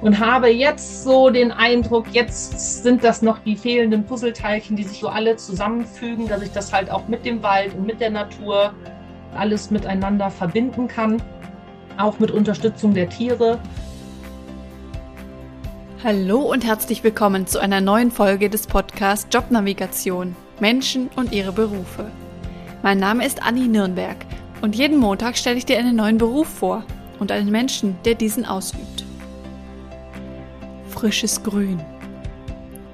[0.00, 5.00] und habe jetzt so den Eindruck, jetzt sind das noch die fehlenden Puzzleteilchen, die sich
[5.00, 8.72] so alle zusammenfügen, dass ich das halt auch mit dem Wald und mit der Natur
[9.34, 11.22] alles miteinander verbinden kann,
[11.98, 13.58] auch mit Unterstützung der Tiere.
[16.02, 22.10] Hallo und herzlich willkommen zu einer neuen Folge des Podcasts Jobnavigation Menschen und ihre Berufe.
[22.82, 24.16] Mein Name ist Anni Nürnberg
[24.62, 26.84] und jeden Montag stelle ich dir einen neuen Beruf vor
[27.18, 28.79] und einen Menschen, der diesen ausübt
[31.00, 31.80] frisches Grün,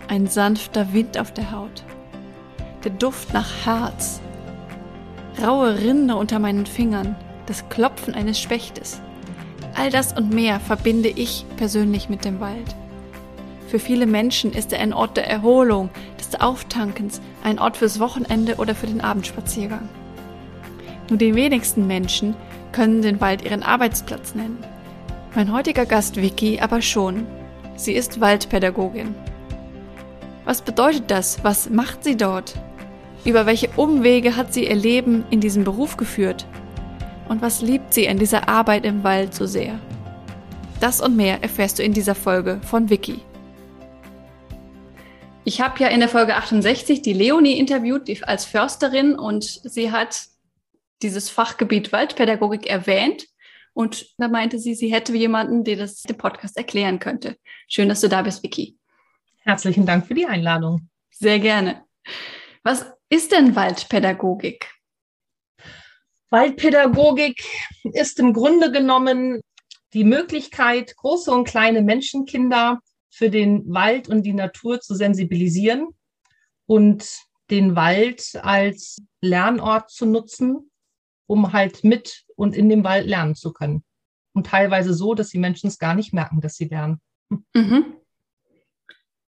[0.06, 1.82] ein sanfter Wind auf der Haut,
[2.84, 4.20] der Duft nach Harz,
[5.44, 7.16] raue Rinde unter meinen Fingern,
[7.46, 9.00] das Klopfen eines Spechtes.
[9.74, 12.76] All das und mehr verbinde ich persönlich mit dem Wald.
[13.66, 18.54] Für viele Menschen ist er ein Ort der Erholung, des Auftankens, ein Ort fürs Wochenende
[18.58, 19.88] oder für den Abendspaziergang.
[21.10, 22.36] Nur die wenigsten Menschen
[22.70, 24.62] können den Wald ihren Arbeitsplatz nennen.
[25.34, 27.26] Mein heutiger Gast Vicky aber schon.
[27.76, 29.14] Sie ist Waldpädagogin.
[30.46, 31.44] Was bedeutet das?
[31.44, 32.54] Was macht sie dort?
[33.24, 36.46] Über welche Umwege hat sie ihr Leben in diesen Beruf geführt?
[37.28, 39.78] Und was liebt sie an dieser Arbeit im Wald so sehr?
[40.80, 43.20] Das und mehr erfährst du in dieser Folge von Vicky.
[45.44, 49.92] Ich habe ja in der Folge 68 die Leonie interviewt die als Försterin und sie
[49.92, 50.26] hat
[51.02, 53.26] dieses Fachgebiet Waldpädagogik erwähnt
[53.76, 57.36] und da meinte sie, sie hätte jemanden, der das dem Podcast erklären könnte.
[57.68, 58.78] Schön, dass du da bist, Vicky.
[59.40, 60.88] Herzlichen Dank für die Einladung.
[61.10, 61.84] Sehr gerne.
[62.64, 64.70] Was ist denn Waldpädagogik?
[66.30, 67.44] Waldpädagogik
[67.92, 69.42] ist im Grunde genommen
[69.92, 72.80] die Möglichkeit, große und kleine Menschenkinder
[73.10, 75.88] für den Wald und die Natur zu sensibilisieren
[76.64, 77.06] und
[77.50, 80.70] den Wald als Lernort zu nutzen,
[81.26, 83.84] um halt mit und in dem Wald lernen zu können.
[84.32, 87.00] Und teilweise so, dass die Menschen es gar nicht merken, dass sie lernen.
[87.54, 87.96] Mhm.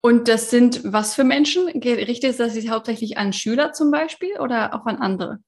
[0.02, 1.67] Und das sind was für Menschen?
[1.67, 5.40] Richtet es sich hauptsächlich an Schüler zum Beispiel oder auch an andere?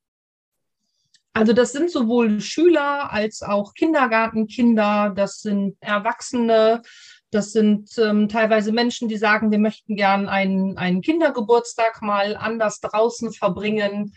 [1.33, 6.81] Also das sind sowohl Schüler als auch Kindergartenkinder, das sind Erwachsene,
[7.29, 12.79] das sind ähm, teilweise Menschen, die sagen, wir möchten gern einen, einen Kindergeburtstag mal anders
[12.79, 14.15] draußen verbringen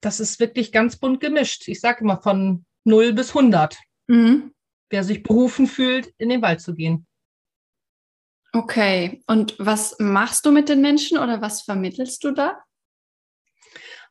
[0.00, 1.68] das ist wirklich ganz bunt gemischt.
[1.68, 3.76] Ich sage immer von 0 bis 100.
[4.08, 4.52] Mhm.
[4.88, 7.06] Wer sich berufen fühlt, in den Wald zu gehen.
[8.52, 12.58] Okay, und was machst du mit den Menschen oder was vermittelst du da?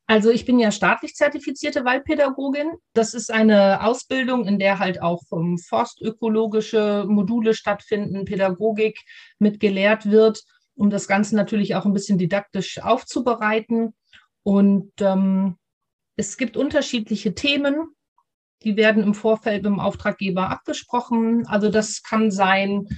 [0.09, 2.71] Also ich bin ja staatlich zertifizierte Waldpädagogin.
[2.93, 8.97] Das ist eine Ausbildung, in der halt auch um, forstökologische Module stattfinden, Pädagogik
[9.37, 10.41] mit gelehrt wird,
[10.73, 13.93] um das Ganze natürlich auch ein bisschen didaktisch aufzubereiten.
[14.41, 15.58] Und ähm,
[16.19, 17.95] es gibt unterschiedliche Themen,
[18.63, 21.47] die werden im Vorfeld mit dem Auftraggeber abgesprochen.
[21.47, 22.89] Also das kann sein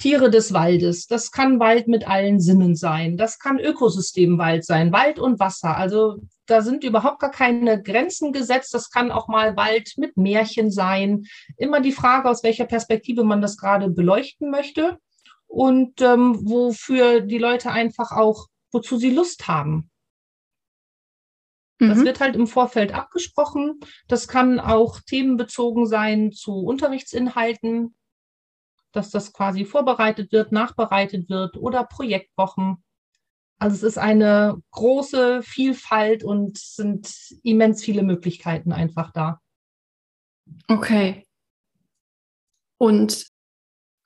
[0.00, 5.18] Tiere des Waldes, das kann Wald mit allen Sinnen sein, das kann Ökosystemwald sein, Wald
[5.18, 5.76] und Wasser.
[5.76, 8.72] Also da sind überhaupt gar keine Grenzen gesetzt.
[8.72, 11.24] Das kann auch mal Wald mit Märchen sein.
[11.56, 14.98] Immer die Frage, aus welcher Perspektive man das gerade beleuchten möchte
[15.48, 19.90] und ähm, wofür die Leute einfach auch, wozu sie Lust haben.
[21.78, 22.04] Das mhm.
[22.04, 23.80] wird halt im Vorfeld abgesprochen.
[24.08, 27.94] Das kann auch themenbezogen sein zu Unterrichtsinhalten,
[28.92, 32.82] dass das quasi vorbereitet wird, nachbereitet wird oder Projektwochen.
[33.60, 37.12] Also es ist eine große Vielfalt und sind
[37.42, 39.40] immens viele Möglichkeiten einfach da.
[40.68, 41.26] Okay.
[42.78, 43.26] Und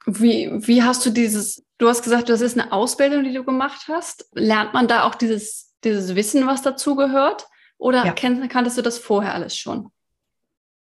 [0.07, 3.85] wie, wie hast du dieses, du hast gesagt, das ist eine Ausbildung, die du gemacht
[3.89, 4.29] hast.
[4.33, 7.47] Lernt man da auch dieses, dieses Wissen, was dazu gehört?
[7.83, 8.13] Oder ja.
[8.13, 9.89] kenn, kanntest du das vorher alles schon?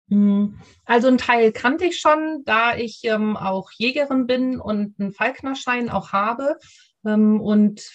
[0.08, 5.12] Hm, also ein Teil kannte ich schon, da ich ähm, auch Jägerin bin und einen
[5.12, 6.58] Falknerschein auch habe.
[7.04, 7.92] Ähm, und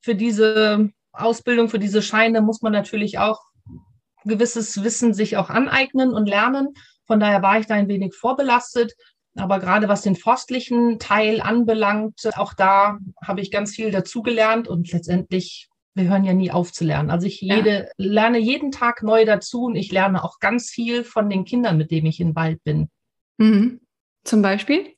[0.00, 3.40] für diese Ausbildung, für diese Scheine muss man natürlich auch
[4.24, 6.74] gewisses Wissen sich auch aneignen und lernen.
[7.06, 8.92] Von daher war ich da ein wenig vorbelastet.
[9.36, 14.92] Aber gerade was den forstlichen Teil anbelangt, auch da habe ich ganz viel dazugelernt und
[14.92, 17.10] letztendlich wir hören ja nie auf zu lernen.
[17.10, 17.86] Also ich jede, ja.
[17.96, 21.90] lerne jeden Tag neu dazu und ich lerne auch ganz viel von den Kindern, mit
[21.90, 22.88] denen ich im Wald bin.
[23.38, 23.80] Mhm.
[24.24, 24.94] Zum Beispiel?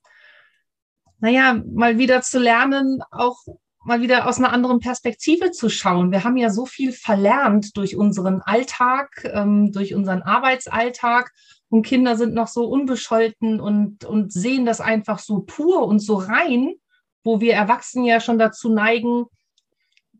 [1.18, 3.38] Naja, mal wieder zu lernen, auch
[3.84, 6.10] mal wieder aus einer anderen Perspektive zu schauen.
[6.10, 11.32] Wir haben ja so viel verlernt durch unseren Alltag, ähm, durch unseren Arbeitsalltag.
[11.68, 16.16] Und Kinder sind noch so unbescholten und, und sehen das einfach so pur und so
[16.16, 16.74] rein,
[17.22, 19.26] wo wir Erwachsenen ja schon dazu neigen,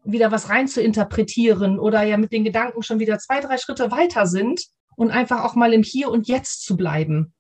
[0.07, 3.91] wieder was rein zu interpretieren oder ja mit den Gedanken schon wieder zwei, drei Schritte
[3.91, 4.67] weiter sind
[4.97, 7.35] und einfach auch mal im Hier und Jetzt zu bleiben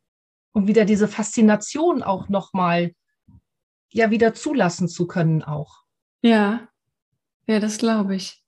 [0.52, 2.92] und wieder diese Faszination auch nochmal
[3.90, 5.82] ja wieder zulassen zu können auch.
[6.22, 6.68] Ja,
[7.46, 8.42] ja, das glaube ich.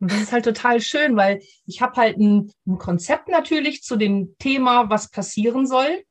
[0.00, 3.96] Und das ist halt total schön, weil ich habe halt ein, ein, Konzept natürlich zu
[3.96, 6.04] dem Thema, was passieren soll.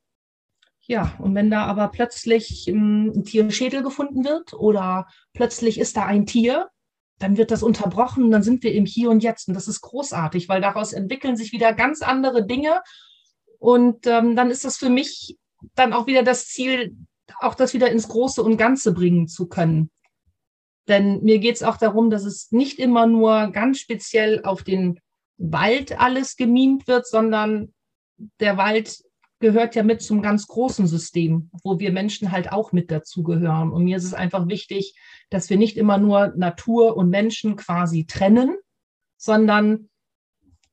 [0.81, 6.05] Ja, und wenn da aber plötzlich ähm, ein Tierschädel gefunden wird oder plötzlich ist da
[6.05, 6.69] ein Tier,
[7.19, 9.47] dann wird das unterbrochen, dann sind wir im Hier und Jetzt.
[9.47, 12.81] Und das ist großartig, weil daraus entwickeln sich wieder ganz andere Dinge.
[13.59, 15.37] Und ähm, dann ist das für mich
[15.75, 16.95] dann auch wieder das Ziel,
[17.39, 19.89] auch das wieder ins Große und Ganze bringen zu können.
[20.87, 24.99] Denn mir geht es auch darum, dass es nicht immer nur ganz speziell auf den
[25.37, 27.73] Wald alles gemimt wird, sondern
[28.39, 29.03] der Wald
[29.39, 33.71] gehört ja mit zum ganz großen System, wo wir Menschen halt auch mit dazugehören.
[33.71, 34.95] Und mir ist es einfach wichtig,
[35.29, 38.55] dass wir nicht immer nur Natur und Menschen quasi trennen,
[39.17, 39.89] sondern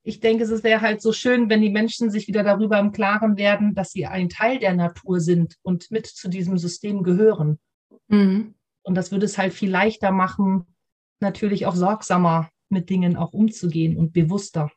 [0.02, 3.38] ich denke, es wäre halt so schön, wenn die Menschen sich wieder darüber im Klaren
[3.38, 7.58] werden, dass sie ein Teil der Natur sind und mit zu diesem System gehören.
[8.08, 8.54] Mhm.
[8.82, 10.74] Und das würde es halt viel leichter machen,
[11.20, 14.70] natürlich auch sorgsamer mit Dingen auch umzugehen und bewusster.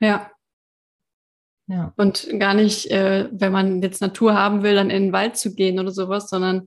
[0.00, 0.30] Ja.
[1.70, 1.92] Ja.
[1.96, 5.54] Und gar nicht, äh, wenn man jetzt Natur haben will, dann in den Wald zu
[5.54, 6.66] gehen oder sowas, sondern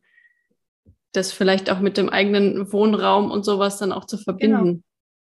[1.12, 4.64] das vielleicht auch mit dem eigenen Wohnraum und sowas dann auch zu verbinden.
[4.66, 4.82] Genau.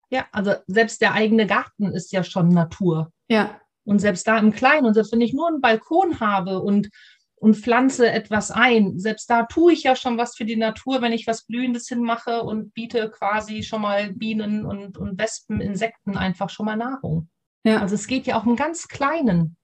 [0.09, 3.11] Ja, also selbst der eigene Garten ist ja schon Natur.
[3.27, 3.59] Ja.
[3.83, 6.89] Und selbst da im Kleinen, und selbst wenn ich nur einen Balkon habe und,
[7.35, 11.11] und pflanze etwas ein, selbst da tue ich ja schon was für die Natur, wenn
[11.11, 16.49] ich was Blühendes hinmache und biete quasi schon mal Bienen und, und Wespen, Insekten einfach
[16.49, 17.27] schon mal Nahrung.
[17.65, 17.81] Ja.
[17.81, 19.57] Also es geht ja auch im ganz Kleinen,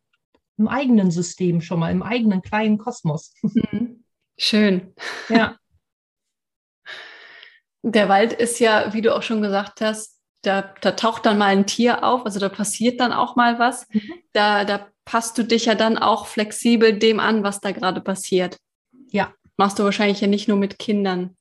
[0.62, 3.34] im eigenen System schon mal, im eigenen kleinen Kosmos.
[3.44, 4.04] Mhm.
[4.38, 4.96] Schön.
[5.30, 5.58] Ja.
[7.84, 11.48] Der Wald ist ja, wie du auch schon gesagt hast, da, da taucht dann mal
[11.48, 13.88] ein Tier auf, also da passiert dann auch mal was.
[13.90, 14.14] Mhm.
[14.34, 18.58] Da, da passt du dich ja dann auch flexibel dem an, was da gerade passiert.
[19.10, 19.34] Ja.
[19.58, 21.36] Machst du wahrscheinlich ja nicht nur mit Kindern.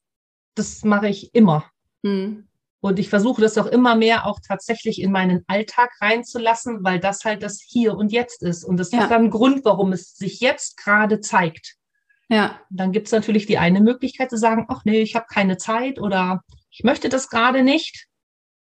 [0.55, 1.71] Das mache ich immer.
[2.03, 2.49] Mhm.
[2.81, 7.25] Und ich versuche das auch immer mehr auch tatsächlich in meinen Alltag reinzulassen, weil das
[7.25, 8.65] halt das Hier und Jetzt ist.
[8.65, 9.03] Und das ja.
[9.03, 11.77] ist dann ein Grund, warum es sich jetzt gerade zeigt.
[12.31, 12.61] Ja.
[12.71, 15.99] Dann gibt es natürlich die eine Möglichkeit zu sagen, ach nee, ich habe keine Zeit
[15.99, 18.07] oder ich möchte das gerade nicht.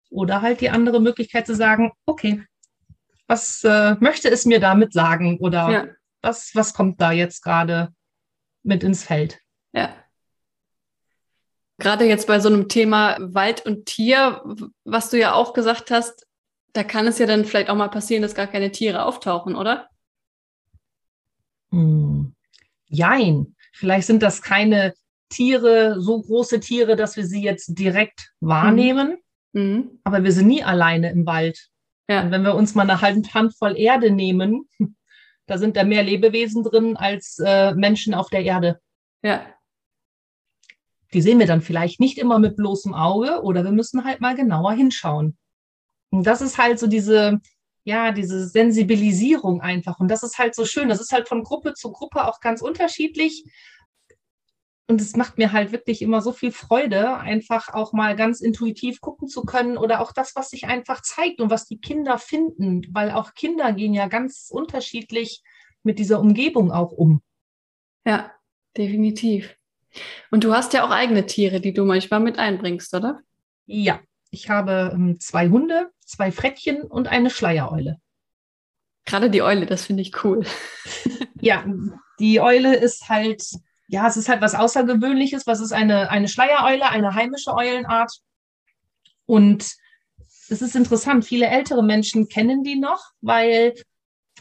[0.09, 2.44] Oder halt die andere Möglichkeit zu sagen, okay,
[3.27, 5.38] was äh, möchte es mir damit sagen?
[5.39, 5.85] Oder ja.
[6.21, 7.94] was, was kommt da jetzt gerade
[8.63, 9.39] mit ins Feld?
[9.71, 9.94] Ja.
[11.79, 14.43] Gerade jetzt bei so einem Thema Wald und Tier,
[14.83, 16.27] was du ja auch gesagt hast,
[16.73, 19.89] da kann es ja dann vielleicht auch mal passieren, dass gar keine Tiere auftauchen, oder?
[21.71, 22.35] Hm.
[22.87, 23.55] Jein.
[23.71, 24.93] Vielleicht sind das keine
[25.29, 29.17] Tiere, so große Tiere, dass wir sie jetzt direkt wahrnehmen.
[29.53, 29.99] Mhm.
[30.03, 31.69] Aber wir sind nie alleine im Wald.
[32.09, 32.21] Ja.
[32.21, 34.67] Und wenn wir uns mal eine Handvoll Erde nehmen,
[35.45, 38.79] da sind da mehr Lebewesen drin als äh, Menschen auf der Erde.
[39.21, 39.45] Ja.
[41.13, 44.35] Die sehen wir dann vielleicht nicht immer mit bloßem Auge oder wir müssen halt mal
[44.35, 45.38] genauer hinschauen.
[46.11, 47.39] Und das ist halt so diese,
[47.83, 50.00] ja, diese Sensibilisierung einfach.
[50.00, 50.89] Und das ist halt so schön.
[50.89, 53.45] Das ist halt von Gruppe zu Gruppe auch ganz unterschiedlich.
[54.88, 59.01] Und es macht mir halt wirklich immer so viel Freude, einfach auch mal ganz intuitiv
[59.01, 62.81] gucken zu können oder auch das, was sich einfach zeigt und was die Kinder finden,
[62.91, 65.44] weil auch Kinder gehen ja ganz unterschiedlich
[65.83, 67.21] mit dieser Umgebung auch um.
[68.03, 68.31] Ja,
[68.75, 69.59] definitiv.
[70.31, 73.19] Und du hast ja auch eigene Tiere, die du manchmal mit einbringst, oder?
[73.65, 74.00] Ja,
[74.31, 78.00] ich habe ähm, zwei Hunde, zwei Frettchen und eine Schleiereule.
[79.05, 80.46] Gerade die Eule, das finde ich cool.
[81.41, 81.65] ja,
[82.19, 83.43] die Eule ist halt
[83.89, 85.48] ja, es ist halt was Außergewöhnliches.
[85.48, 88.19] Was ist eine, eine Schleiereule, eine heimische Eulenart?
[89.25, 89.63] Und
[90.48, 93.74] es ist interessant, viele ältere Menschen kennen die noch, weil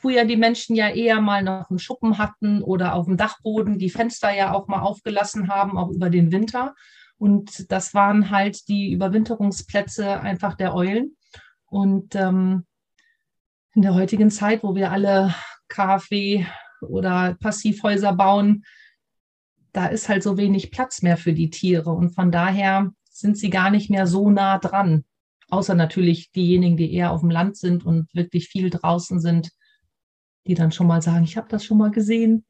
[0.00, 3.90] früher die Menschen ja eher mal noch einen Schuppen hatten oder auf dem Dachboden die
[3.90, 6.74] Fenster ja auch mal aufgelassen haben, auch über den Winter.
[7.18, 11.16] Und das waren halt die Überwinterungsplätze einfach der Eulen.
[11.66, 12.64] Und ähm,
[13.74, 15.34] in der heutigen Zeit, wo wir alle
[15.68, 16.44] KfW
[16.80, 18.64] oder Passivhäuser bauen,
[19.72, 21.90] da ist halt so wenig Platz mehr für die Tiere.
[21.90, 25.04] Und von daher sind sie gar nicht mehr so nah dran.
[25.50, 29.50] Außer natürlich diejenigen, die eher auf dem Land sind und wirklich viel draußen sind,
[30.48, 32.44] die dann schon mal sagen, ich habe das schon mal gesehen.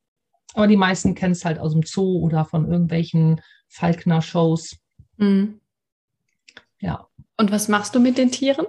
[0.54, 4.78] Aber die meisten kennen es halt aus dem Zoo oder von irgendwelchen Falkner-Shows.
[5.18, 5.60] Mhm.
[6.80, 7.06] Ja.
[7.36, 8.66] Und was machst du mit den Tieren?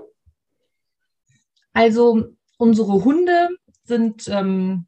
[1.72, 2.26] Also
[2.58, 3.50] unsere Hunde
[3.84, 4.88] sind ähm,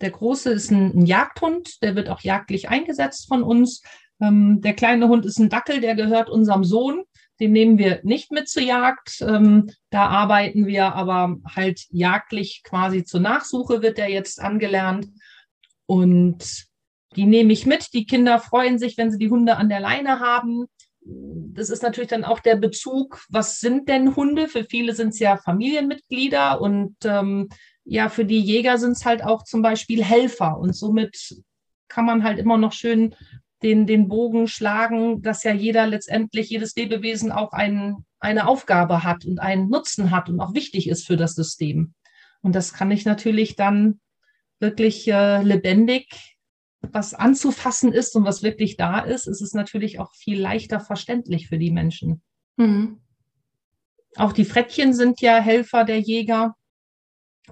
[0.00, 3.82] der große ist ein, ein, Jagdhund, der wird auch jagdlich eingesetzt von uns.
[4.20, 7.04] Ähm, der kleine Hund ist ein Dackel, der gehört unserem Sohn.
[7.40, 9.20] Den nehmen wir nicht mit zur Jagd.
[9.20, 15.08] Ähm, da arbeiten wir aber halt jagdlich quasi zur Nachsuche, wird der jetzt angelernt.
[15.86, 16.66] Und
[17.16, 17.92] Die nehme ich mit.
[17.92, 20.66] Die Kinder freuen sich, wenn sie die Hunde an der Leine haben.
[21.06, 24.48] Das ist natürlich dann auch der Bezug, was sind denn Hunde?
[24.48, 27.48] Für viele sind es ja Familienmitglieder und ähm,
[27.84, 30.58] ja, für die Jäger sind es halt auch zum Beispiel Helfer.
[30.58, 31.36] Und somit
[31.88, 33.14] kann man halt immer noch schön
[33.64, 39.24] den, den Bogen schlagen, dass ja jeder letztendlich, jedes Lebewesen auch ein, eine Aufgabe hat
[39.24, 41.94] und einen Nutzen hat und auch wichtig ist für das System.
[42.42, 44.00] Und das kann ich natürlich dann
[44.60, 46.36] wirklich äh, lebendig,
[46.82, 51.48] was anzufassen ist und was wirklich da ist, ist es natürlich auch viel leichter verständlich
[51.48, 52.22] für die Menschen.
[52.56, 53.00] Mhm.
[54.16, 56.54] Auch die Frettchen sind ja Helfer der Jäger.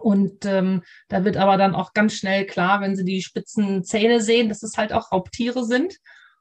[0.01, 4.21] Und ähm, da wird aber dann auch ganz schnell klar, wenn sie die spitzen Zähne
[4.21, 5.99] sehen, dass es halt auch Raubtiere sind.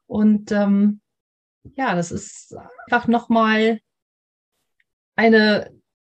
[0.08, 1.02] Und ähm,
[1.76, 2.56] ja, das ist
[2.86, 3.80] einfach nochmal
[5.16, 5.72] eine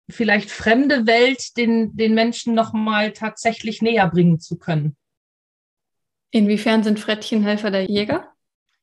[0.10, 4.96] vielleicht fremde Welt den, den Menschen nochmal tatsächlich näher bringen zu können.
[6.32, 8.30] Inwiefern sind Frettchen Helfer der Jäger?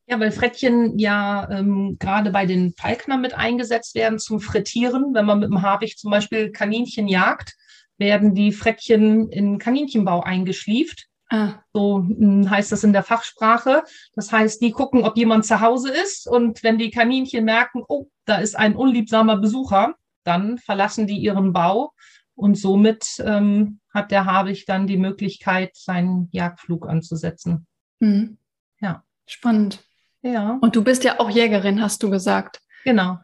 [0.06, 5.14] Ja, weil Frettchen ja ähm, gerade bei den Falkner mit eingesetzt werden zum Frittieren.
[5.14, 7.56] Wenn man mit dem Habicht zum Beispiel Kaninchen jagt,
[8.00, 11.06] werden die Frettchen in Kaninchenbau eingeschlieft.
[11.28, 11.60] Ah.
[11.72, 13.84] So hm, heißt das in der Fachsprache.
[14.14, 18.08] Das heißt, die gucken, ob jemand zu Hause ist und wenn die Kaninchen merken, oh,
[18.24, 21.92] da ist ein unliebsamer Besucher, dann verlassen die ihren Bau
[22.34, 27.66] und somit ähm, hat der Habicht dann die Möglichkeit, seinen Jagdflug anzusetzen.
[28.00, 28.38] Mhm.
[28.80, 29.04] Ja.
[29.26, 29.84] Spannend.
[30.22, 30.58] Ja.
[30.60, 32.60] Und du bist ja auch Jägerin, hast du gesagt.
[32.84, 33.18] Genau.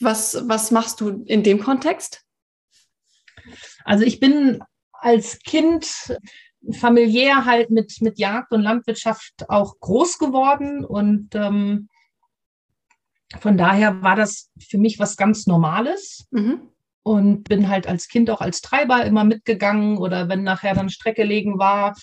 [0.00, 2.25] Was, was machst du in dem Kontext?
[3.84, 4.60] Also ich bin
[4.92, 6.18] als Kind
[6.72, 11.88] familiär halt mit, mit Jagd und Landwirtschaft auch groß geworden und ähm,
[13.40, 16.26] von daher war das für mich was ganz Normales.
[16.30, 16.70] Mhm.
[17.02, 21.22] Und bin halt als Kind auch als Treiber immer mitgegangen oder wenn nachher dann Strecke
[21.22, 21.94] legen war,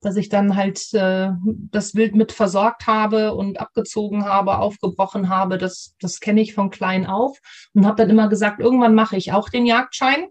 [0.00, 1.30] dass ich dann halt äh,
[1.70, 5.58] das Wild mit versorgt habe und abgezogen habe, aufgebrochen habe.
[5.58, 7.38] Das, das kenne ich von klein auf
[7.72, 10.26] und habe dann immer gesagt, irgendwann mache ich auch den Jagdschein.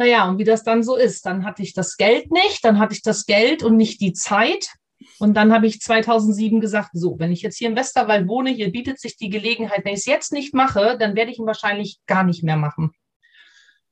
[0.00, 2.94] Naja, und wie das dann so ist, dann hatte ich das Geld nicht, dann hatte
[2.94, 4.70] ich das Geld und nicht die Zeit.
[5.18, 8.72] Und dann habe ich 2007 gesagt, so, wenn ich jetzt hier im Westerwald wohne, hier
[8.72, 12.00] bietet sich die Gelegenheit, wenn ich es jetzt nicht mache, dann werde ich ihn wahrscheinlich
[12.06, 12.92] gar nicht mehr machen.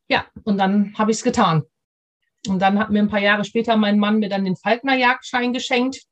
[0.08, 1.64] Ja, und dann habe ich es getan.
[2.48, 6.04] Und dann hat mir ein paar Jahre später mein Mann mir dann den Falkner-Jagdschein geschenkt.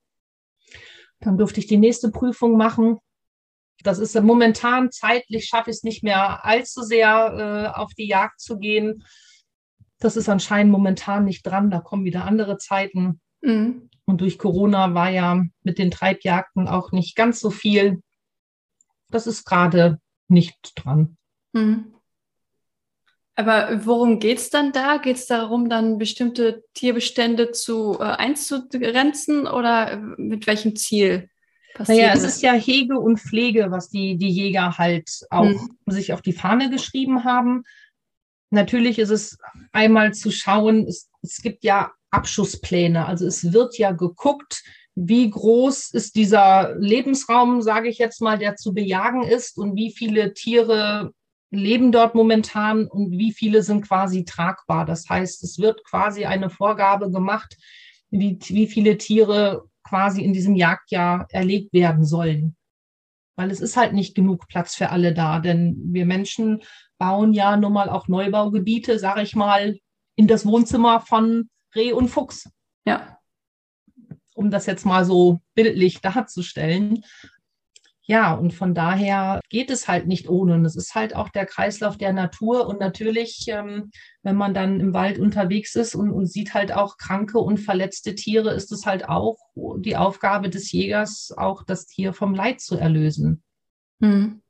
[1.21, 2.99] Dann durfte ich die nächste Prüfung machen.
[3.83, 8.41] Das ist momentan zeitlich, schaffe ich es nicht mehr allzu sehr äh, auf die Jagd
[8.41, 9.03] zu gehen.
[9.99, 11.71] Das ist anscheinend momentan nicht dran.
[11.71, 13.21] Da kommen wieder andere Zeiten.
[13.41, 13.89] Mhm.
[14.05, 18.03] Und durch Corona war ja mit den Treibjagden auch nicht ganz so viel.
[19.11, 19.99] Das ist gerade
[20.29, 21.17] nicht dran.
[21.53, 21.97] Mhm.
[23.35, 24.97] Aber worum geht es dann da?
[24.97, 31.29] Geht es darum, dann bestimmte Tierbestände zu äh, einzugrenzen oder mit welchem Ziel?
[31.75, 35.77] Passiert naja, es ist ja Hege und Pflege, was die, die Jäger halt auch hm.
[35.87, 37.65] sich auf die Fahne geschrieben haben.
[38.57, 39.39] Natürlich ist es
[39.73, 43.07] einmal zu schauen, es, es gibt ja Abschusspläne.
[43.07, 48.57] Also es wird ja geguckt, wie groß ist dieser Lebensraum, sage ich jetzt mal, der
[48.57, 51.13] zu bejagen ist und wie viele Tiere
[51.51, 54.87] leben dort momentan und wie viele sind quasi tragbar.
[54.87, 57.59] Das heißt, es wird quasi eine Vorgabe gemacht,
[58.09, 62.57] wie, wie viele Tiere quasi in diesem Jagdjahr erlegt werden sollen.
[63.37, 66.63] Weil es ist halt nicht genug Platz für alle da, denn wir Menschen
[66.99, 69.79] bauen ja nun mal auch Neubaugebiete, sage ich mal,
[70.17, 72.49] in das Wohnzimmer von Reh und Fuchs.
[72.87, 73.19] Ja.
[74.35, 77.05] Um das jetzt mal so bildlich darzustellen.
[78.09, 80.55] Ja, und von daher geht es halt nicht ohne.
[80.55, 82.69] Und es ist halt auch der Kreislauf der Natur.
[82.69, 83.91] Und natürlich, ähm,
[84.23, 88.15] wenn man dann im Wald unterwegs ist und, und sieht halt auch kranke und verletzte
[88.15, 89.39] Tiere, ist es halt auch
[89.79, 93.43] die Aufgabe des Jägers, auch das Tier vom Leid zu erlösen.
[93.99, 94.41] Mhm.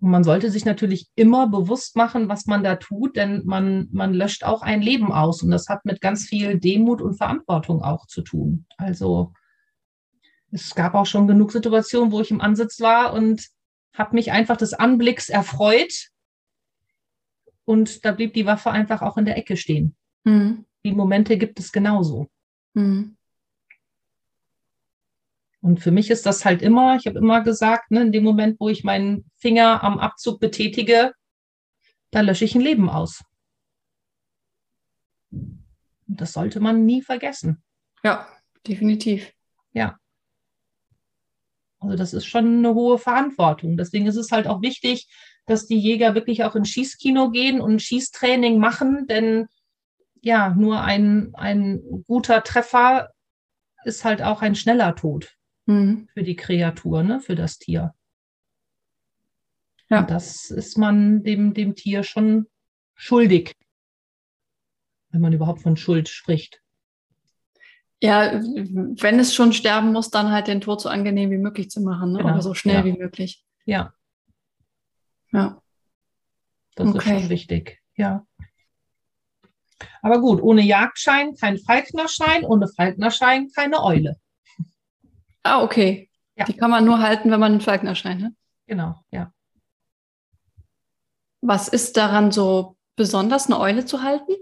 [0.00, 4.12] Und man sollte sich natürlich immer bewusst machen, was man da tut, denn man, man
[4.12, 5.42] löscht auch ein Leben aus.
[5.42, 8.66] Und das hat mit ganz viel Demut und Verantwortung auch zu tun.
[8.76, 9.32] Also
[10.50, 13.48] es gab auch schon genug Situationen, wo ich im Ansitz war und
[13.94, 16.10] habe mich einfach des Anblicks erfreut.
[17.64, 19.96] Und da blieb die Waffe einfach auch in der Ecke stehen.
[20.24, 20.66] Mhm.
[20.84, 22.28] Die Momente gibt es genauso.
[22.74, 23.16] Mhm.
[25.64, 28.60] Und für mich ist das halt immer, ich habe immer gesagt, ne, in dem Moment,
[28.60, 31.14] wo ich meinen Finger am Abzug betätige,
[32.10, 33.22] da lösche ich ein Leben aus.
[35.30, 35.64] Und
[36.06, 37.62] das sollte man nie vergessen.
[38.02, 38.28] Ja,
[38.66, 39.32] definitiv.
[39.72, 39.96] Ja.
[41.78, 43.78] Also das ist schon eine hohe Verantwortung.
[43.78, 45.08] Deswegen ist es halt auch wichtig,
[45.46, 49.46] dass die Jäger wirklich auch ins Schießkino gehen und Schießtraining machen, denn
[50.20, 53.08] ja, nur ein, ein guter Treffer
[53.86, 55.34] ist halt auch ein schneller Tod
[55.66, 56.08] mhm.
[56.12, 57.94] für die Kreatur, ne, für das Tier.
[59.90, 60.00] Ja.
[60.00, 62.46] Und das ist man dem, dem Tier schon
[62.94, 63.54] schuldig,
[65.10, 66.60] wenn man überhaupt von Schuld spricht.
[68.02, 71.80] Ja, wenn es schon sterben muss, dann halt den Tod so angenehm wie möglich zu
[71.80, 72.18] machen ne?
[72.18, 72.32] genau.
[72.32, 72.84] oder so schnell ja.
[72.84, 73.44] wie möglich.
[73.64, 73.94] Ja.
[75.32, 75.62] Ja.
[76.74, 76.98] Das okay.
[76.98, 78.26] ist schon wichtig, ja.
[80.02, 84.16] Aber gut, ohne Jagdschein kein Falknerschein, ohne Falknerschein keine Eule.
[85.44, 86.10] Ah, okay.
[86.36, 86.46] Ja.
[86.46, 88.32] Die kann man nur halten, wenn man einen Falknerschein hat.
[88.66, 89.32] Genau, ja.
[91.42, 94.32] Was ist daran so besonders, eine Eule zu halten?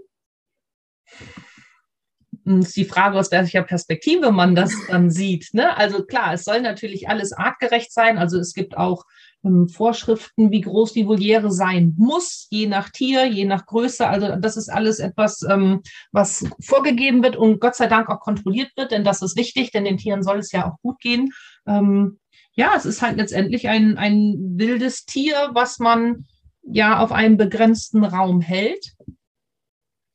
[2.45, 5.53] Hm, ist die Frage, aus welcher Perspektive man das dann sieht.
[5.53, 5.75] Ne?
[5.77, 8.17] Also klar, es soll natürlich alles artgerecht sein.
[8.17, 9.05] Also es gibt auch
[9.43, 14.07] ähm, Vorschriften, wie groß die Voliere sein muss, je nach Tier, je nach Größe.
[14.07, 15.81] Also das ist alles etwas, ähm,
[16.11, 19.85] was vorgegeben wird und Gott sei Dank auch kontrolliert wird, denn das ist wichtig, denn
[19.85, 21.31] den Tieren soll es ja auch gut gehen.
[21.67, 22.19] Ähm,
[22.55, 26.25] ja, es ist halt letztendlich ein, ein wildes Tier, was man
[26.61, 28.93] ja auf einem begrenzten Raum hält.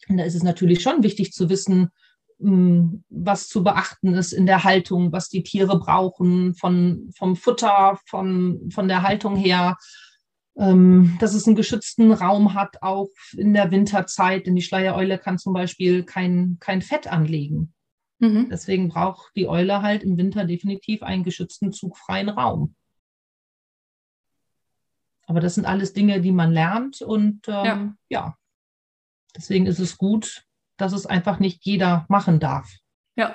[0.09, 1.91] Und da ist es natürlich schon wichtig zu wissen,
[2.39, 8.71] was zu beachten ist in der Haltung, was die Tiere brauchen, von, vom Futter, von,
[8.71, 9.77] von der Haltung her,
[10.57, 15.39] ähm, dass es einen geschützten Raum hat, auch in der Winterzeit, denn die Schleiereule kann
[15.39, 17.75] zum Beispiel kein, kein Fett anlegen.
[18.21, 18.49] Mhm.
[18.51, 22.75] Deswegen braucht die Eule halt im Winter definitiv einen geschützten, zugfreien Raum.
[25.27, 27.95] Aber das sind alles Dinge, die man lernt und ähm, ja.
[28.09, 28.39] ja.
[29.37, 30.48] deswegen ist es gut,
[30.79, 32.71] dass es einfach nicht jeder machen darf.
[33.17, 33.35] Ja.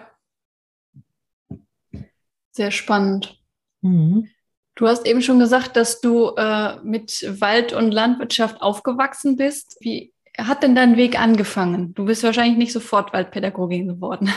[2.51, 3.39] Sehr spannend.
[3.81, 4.29] Mhm.
[4.75, 9.77] Du hast eben schon gesagt, dass du äh, mit Wald und Landwirtschaft aufgewachsen bist.
[9.81, 11.93] Wie hat denn dein Weg angefangen?
[11.93, 14.31] Du bist wahrscheinlich nicht sofort Waldpädagogin geworden.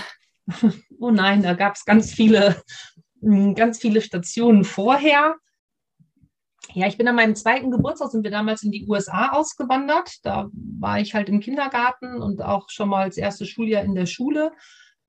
[1.01, 2.63] Oh nein, da gab es ganz viele,
[3.21, 5.35] ganz viele Stationen vorher.
[6.75, 10.25] Ja, ich bin an meinem zweiten Geburtstag, sind wir damals in die USA ausgewandert.
[10.25, 14.07] Da war ich halt im Kindergarten und auch schon mal als erstes Schuljahr in der
[14.07, 14.53] Schule.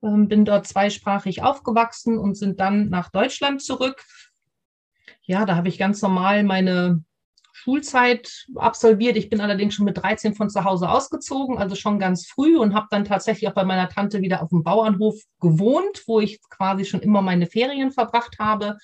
[0.02, 4.02] Ähm, bin dort zweisprachig aufgewachsen und sind dann nach Deutschland zurück.
[5.22, 7.04] Ja, da habe ich ganz normal meine
[7.52, 9.16] Schulzeit absolviert.
[9.16, 12.72] Ich bin allerdings schon mit 13 von zu Hause ausgezogen, also schon ganz früh und
[12.72, 16.84] habe dann tatsächlich auch bei meiner Tante wieder auf dem Bauernhof gewohnt, wo ich quasi
[16.84, 18.78] schon immer meine Ferien verbracht habe.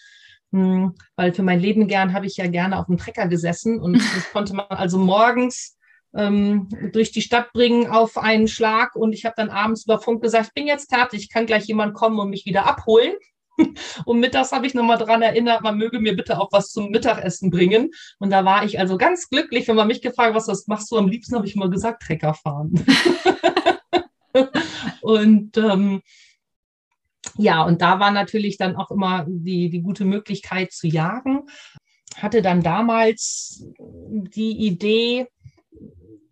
[1.17, 4.33] Weil für mein Leben gern habe ich ja gerne auf dem Trecker gesessen und das
[4.33, 5.77] konnte man also morgens
[6.15, 10.23] ähm, durch die Stadt bringen auf einen Schlag und ich habe dann abends über Funk
[10.23, 13.15] gesagt, ich bin jetzt fertig, kann gleich jemand kommen und mich wieder abholen.
[14.05, 17.51] Und mittags habe ich nochmal daran erinnert, man möge mir bitte auch was zum Mittagessen
[17.51, 17.93] bringen.
[18.19, 20.97] Und da war ich also ganz glücklich, wenn man mich gefragt, was das machst du
[20.97, 22.85] am liebsten, habe ich immer gesagt, Trecker fahren.
[25.03, 26.03] und ähm,
[27.37, 31.47] ja, und da war natürlich dann auch immer die, die gute Möglichkeit zu jagen.
[32.17, 35.27] Hatte dann damals die Idee,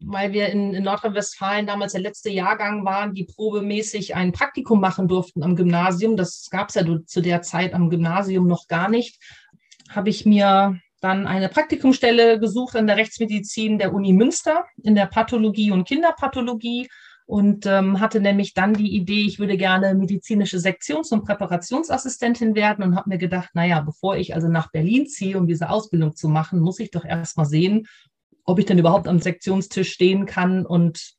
[0.01, 5.09] weil wir in, in Nordrhein-Westfalen damals der letzte Jahrgang waren, die probemäßig ein Praktikum machen
[5.09, 6.17] durften am Gymnasium.
[6.17, 9.21] Das gab es ja zu der Zeit am Gymnasium noch gar nicht.
[9.91, 15.07] Habe ich mir dann eine Praktikumstelle gesucht an der Rechtsmedizin der Uni Münster in der
[15.07, 16.89] Pathologie und Kinderpathologie
[17.33, 22.85] und ähm, hatte nämlich dann die Idee, ich würde gerne medizinische Sektions- und Präparationsassistentin werden
[22.85, 26.29] und habe mir gedacht, naja, bevor ich also nach Berlin ziehe, um diese Ausbildung zu
[26.29, 27.87] machen, muss ich doch erst mal sehen,
[28.45, 31.15] ob ich denn überhaupt am Sektionstisch stehen kann und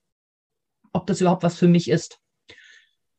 [0.92, 2.20] ob das überhaupt was für mich ist.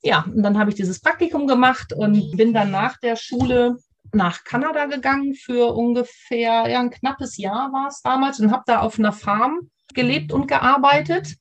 [0.04, 3.76] Ja, und dann habe ich dieses Praktikum gemacht und bin dann nach der Schule
[4.12, 8.83] nach Kanada gegangen für ungefähr ja, ein knappes Jahr war es damals und habe da
[8.83, 11.35] auf einer Farm gelebt und gearbeitet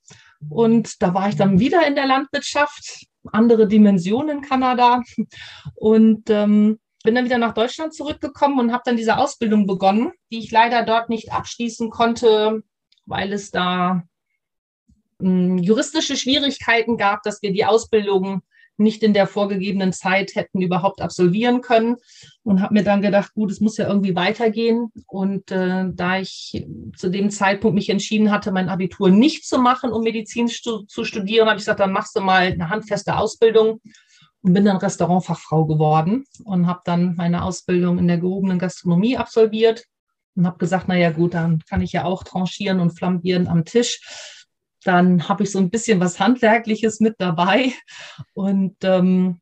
[0.50, 5.02] und da war ich dann wieder in der Landwirtschaft, andere Dimensionen in Kanada.
[5.76, 10.40] Und ähm, bin dann wieder nach Deutschland zurückgekommen und habe dann diese Ausbildung begonnen, die
[10.40, 12.64] ich leider dort nicht abschließen konnte,
[13.06, 14.04] weil es da
[15.20, 18.42] hm, juristische Schwierigkeiten gab, dass wir die Ausbildung
[18.78, 21.98] nicht in der vorgegebenen Zeit hätten überhaupt absolvieren können
[22.44, 24.92] und habe mir dann gedacht, gut, es muss ja irgendwie weitergehen.
[25.08, 26.66] Und äh, da ich
[26.98, 31.04] zu dem Zeitpunkt mich entschieden hatte, mein Abitur nicht zu machen, um Medizin stu zu
[31.04, 33.80] studieren, habe ich gesagt, dann machst du mal eine handfeste Ausbildung
[34.42, 39.86] und bin dann Restaurantfachfrau geworden und habe dann meine Ausbildung in der gehobenen Gastronomie absolviert
[40.36, 43.66] und habe gesagt, na ja gut, dann kann ich ja auch tranchieren und flambieren am
[43.66, 44.43] Tisch
[44.84, 47.74] dann habe ich so ein bisschen was Handwerkliches mit dabei
[48.34, 49.40] und ähm,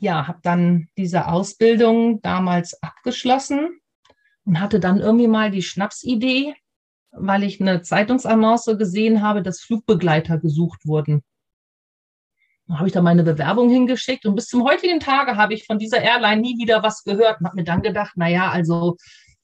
[0.00, 3.80] ja, habe dann diese Ausbildung damals abgeschlossen
[4.44, 6.54] und hatte dann irgendwie mal die Schnapsidee,
[7.12, 11.22] weil ich eine Zeitungsannonce gesehen habe, dass Flugbegleiter gesucht wurden.
[12.66, 15.78] Dann habe ich da meine Bewerbung hingeschickt und bis zum heutigen Tage habe ich von
[15.78, 18.96] dieser Airline nie wieder was gehört und habe mir dann gedacht, naja, also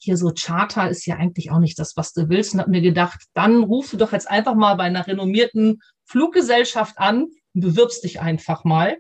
[0.07, 2.81] hier so Charter ist ja eigentlich auch nicht das, was du willst und habe mir
[2.81, 8.05] gedacht, dann rufst du doch jetzt einfach mal bei einer renommierten Fluggesellschaft an und bewirbst
[8.05, 8.97] dich einfach mal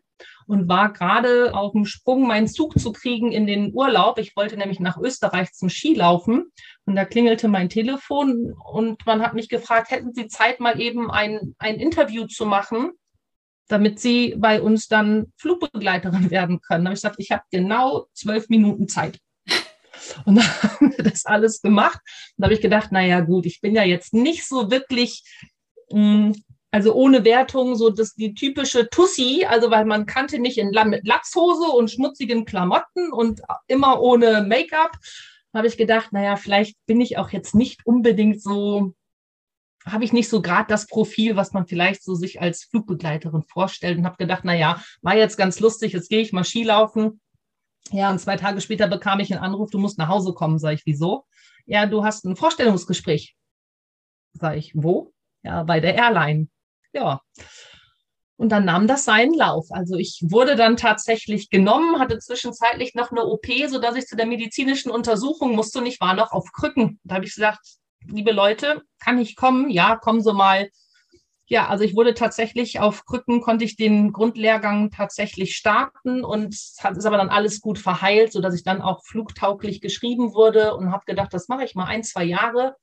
[0.46, 4.18] und war gerade auf dem Sprung, meinen Zug zu kriegen in den Urlaub.
[4.18, 6.50] Ich wollte nämlich nach Österreich zum Skilaufen
[6.84, 11.10] und da klingelte mein Telefon und man hat mich gefragt, hätten Sie Zeit, mal eben
[11.10, 12.92] ein, ein Interview zu machen?
[13.68, 16.84] damit sie bei uns dann Flugbegleiterin werden können.
[16.84, 19.18] Da habe ich gesagt, ich habe genau zwölf Minuten Zeit.
[20.24, 22.00] Und dann haben wir das alles gemacht.
[22.36, 25.24] Und da habe ich gedacht, naja gut, ich bin ja jetzt nicht so wirklich,
[25.90, 26.42] mh, hm,
[26.72, 31.06] also ohne Wertung, so das die typische Tussi, also weil man kannte mich in mit
[31.06, 34.92] Latzhose und schmutzigen Klamotten und immer ohne Make-up.
[35.54, 38.92] Habe ich gedacht, naja, vielleicht bin ich auch jetzt nicht unbedingt so
[39.86, 43.98] habe ich nicht so gerade das Profil, was man vielleicht so sich als Flugbegleiterin vorstellt
[43.98, 47.20] und habe gedacht, na ja, war jetzt ganz lustig, jetzt gehe ich mal Skilaufen.
[47.92, 50.58] Ja, und zwei Tage später bekam ich einen Anruf, du musst nach Hause kommen.
[50.58, 51.24] Sag ich, wieso?
[51.66, 53.36] Ja, du hast ein Vorstellungsgespräch.
[54.32, 55.12] Sag ich, wo?
[55.42, 56.48] Ja, bei der Airline.
[56.92, 57.20] Ja.
[58.36, 59.66] Und dann nahm das seinen Lauf.
[59.70, 64.26] Also ich wurde dann tatsächlich genommen, hatte zwischenzeitlich noch eine OP, sodass ich zu der
[64.26, 67.00] medizinischen Untersuchung musste und ich war noch auf Krücken.
[67.04, 67.60] Da habe ich gesagt,
[68.06, 69.70] liebe Leute, kann ich kommen?
[69.70, 70.68] Ja, kommen Sie mal.
[71.48, 76.76] Ja, also ich wurde tatsächlich auf Krücken, konnte ich den Grundlehrgang tatsächlich starten und es
[76.96, 81.04] ist aber dann alles gut verheilt, sodass ich dann auch flugtauglich geschrieben wurde und habe
[81.06, 82.74] gedacht, das mache ich mal ein, zwei Jahre.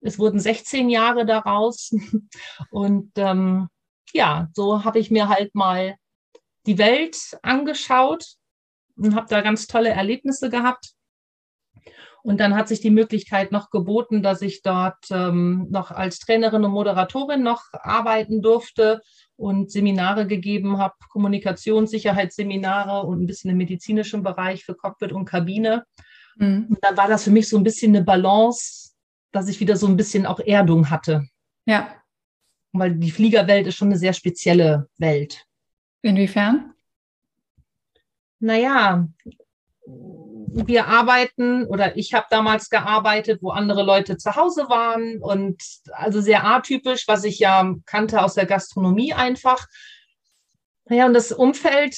[0.00, 1.90] Es wurden 16 Jahre daraus.
[2.70, 3.68] Und ähm,
[4.12, 5.96] ja, so habe ich mir halt mal
[6.66, 8.24] die Welt angeschaut
[8.96, 10.92] und habe da ganz tolle Erlebnisse gehabt.
[12.22, 16.64] Und dann hat sich die Möglichkeit noch geboten, dass ich dort ähm, noch als Trainerin
[16.64, 19.00] und Moderatorin noch arbeiten durfte
[19.36, 25.84] und Seminare gegeben habe, Kommunikationssicherheitsseminare und ein bisschen im medizinischen Bereich für Cockpit und Kabine.
[26.36, 26.66] Mhm.
[26.68, 28.90] Und dann war das für mich so ein bisschen eine Balance,
[29.32, 31.26] dass ich wieder so ein bisschen auch Erdung hatte.
[31.64, 31.94] Ja.
[32.72, 35.44] Weil die Fliegerwelt ist schon eine sehr spezielle Welt.
[36.02, 36.74] Inwiefern?
[38.38, 39.08] Naja,
[40.52, 46.20] wir arbeiten oder ich habe damals gearbeitet, wo andere Leute zu Hause waren und also
[46.20, 49.66] sehr atypisch, was ich ja kannte aus der Gastronomie einfach.
[50.88, 51.96] Ja, und das Umfeld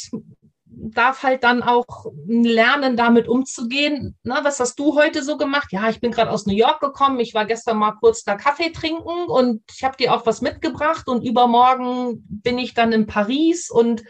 [0.75, 4.17] darf halt dann auch lernen, damit umzugehen.
[4.23, 5.69] Na, was hast du heute so gemacht?
[5.71, 7.21] Ja, ich bin gerade aus New York gekommen.
[7.21, 11.09] Ich war gestern mal kurz da Kaffee trinken und ich habe dir auch was mitgebracht
[11.09, 14.03] und übermorgen bin ich dann in Paris und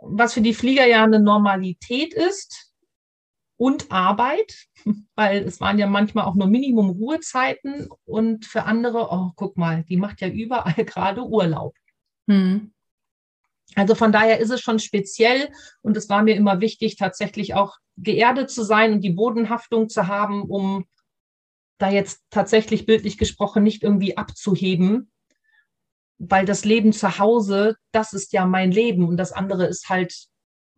[0.00, 2.67] was für die Flieger ja eine Normalität ist,
[3.58, 4.68] und Arbeit,
[5.14, 9.84] weil es waren ja manchmal auch nur Minimum Ruhezeiten und für andere, oh, guck mal,
[9.84, 11.74] die macht ja überall gerade Urlaub.
[12.28, 12.72] Hm.
[13.74, 15.50] Also von daher ist es schon speziell
[15.82, 20.06] und es war mir immer wichtig, tatsächlich auch geerdet zu sein und die Bodenhaftung zu
[20.06, 20.86] haben, um
[21.76, 25.10] da jetzt tatsächlich bildlich gesprochen nicht irgendwie abzuheben,
[26.18, 30.28] weil das Leben zu Hause, das ist ja mein Leben und das andere ist halt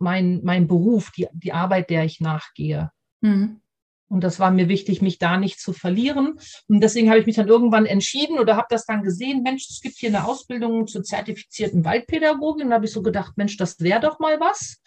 [0.00, 2.90] mein, mein Beruf, die, die Arbeit, der ich nachgehe.
[3.20, 3.60] Mhm.
[4.08, 6.40] Und das war mir wichtig, mich da nicht zu verlieren.
[6.66, 9.80] Und deswegen habe ich mich dann irgendwann entschieden oder habe das dann gesehen, Mensch, es
[9.80, 12.64] gibt hier eine Ausbildung zur zertifizierten Waldpädagogin.
[12.64, 14.82] Und da habe ich so gedacht, Mensch, das wäre doch mal was.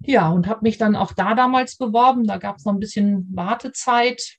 [0.00, 2.26] Ja, und habe mich dann auch da damals beworben.
[2.26, 4.38] Da gab es noch ein bisschen Wartezeit.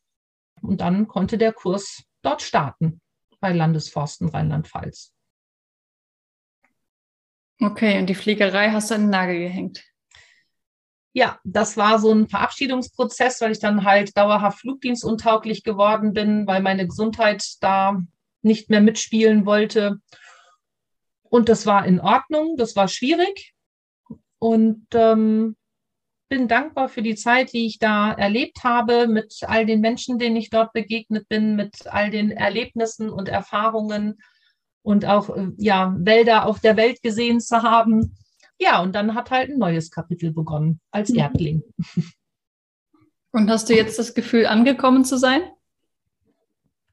[0.61, 2.99] Und dann konnte der Kurs dort starten
[3.39, 5.14] bei Landesforsten Rheinland-Pfalz.
[7.61, 9.83] Okay, und die Fliegerei hast du an den Nagel gehängt.
[11.13, 16.61] Ja, das war so ein Verabschiedungsprozess, weil ich dann halt dauerhaft flugdienstuntauglich geworden bin, weil
[16.61, 18.01] meine Gesundheit da
[18.41, 20.01] nicht mehr mitspielen wollte.
[21.23, 23.53] Und das war in Ordnung, das war schwierig.
[24.39, 25.55] Und ähm,
[26.27, 30.35] bin dankbar für die Zeit, die ich da erlebt habe, mit all den Menschen, denen
[30.35, 34.17] ich dort begegnet bin, mit all den Erlebnissen und Erfahrungen
[34.85, 38.15] und auch äh, ja, Wälder auf der Welt gesehen zu haben.
[38.59, 41.19] Ja, und dann hat halt ein neues Kapitel begonnen als mhm.
[41.19, 41.63] Erdling.
[43.31, 45.41] Und hast du jetzt das Gefühl, angekommen zu sein?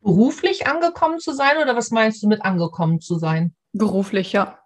[0.00, 3.54] Beruflich angekommen zu sein oder was meinst du mit angekommen zu sein?
[3.72, 4.58] Beruflich, ja.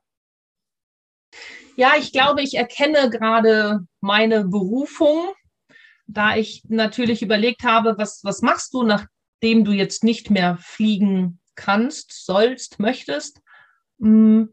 [1.75, 5.33] Ja, ich glaube, ich erkenne gerade meine Berufung,
[6.07, 11.41] da ich natürlich überlegt habe, was, was machst du, nachdem du jetzt nicht mehr fliegen
[11.57, 13.40] kannst, sollst, möchtest.
[13.99, 14.45] Mm.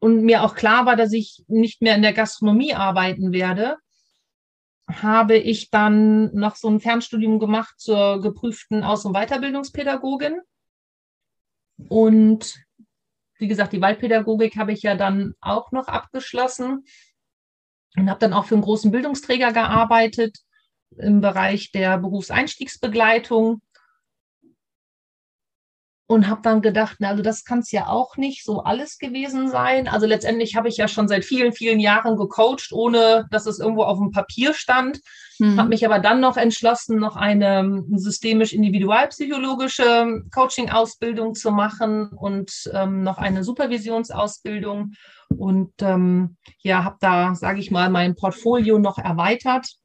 [0.00, 3.76] Und mir auch klar war, dass ich nicht mehr in der Gastronomie arbeiten werde,
[4.88, 10.40] habe ich dann noch so ein Fernstudium gemacht zur geprüften Aus- und Weiterbildungspädagogin.
[11.88, 12.58] Und
[13.38, 16.84] wie gesagt, die Waldpädagogik habe ich ja dann auch noch abgeschlossen
[17.96, 20.38] und habe dann auch für einen großen Bildungsträger gearbeitet
[20.96, 23.62] im Bereich der Berufseinstiegsbegleitung
[26.12, 29.48] und habe dann gedacht, na, also das kann es ja auch nicht so alles gewesen
[29.48, 29.88] sein.
[29.88, 33.84] Also letztendlich habe ich ja schon seit vielen, vielen Jahren gecoacht, ohne dass es irgendwo
[33.84, 35.00] auf dem Papier stand.
[35.38, 35.58] Mhm.
[35.58, 43.16] Habe mich aber dann noch entschlossen, noch eine systemisch-individualpsychologische Coaching-Ausbildung zu machen und ähm, noch
[43.16, 44.92] eine Supervisionsausbildung.
[45.34, 49.78] Und ähm, ja, habe da, sage ich mal, mein Portfolio noch erweitert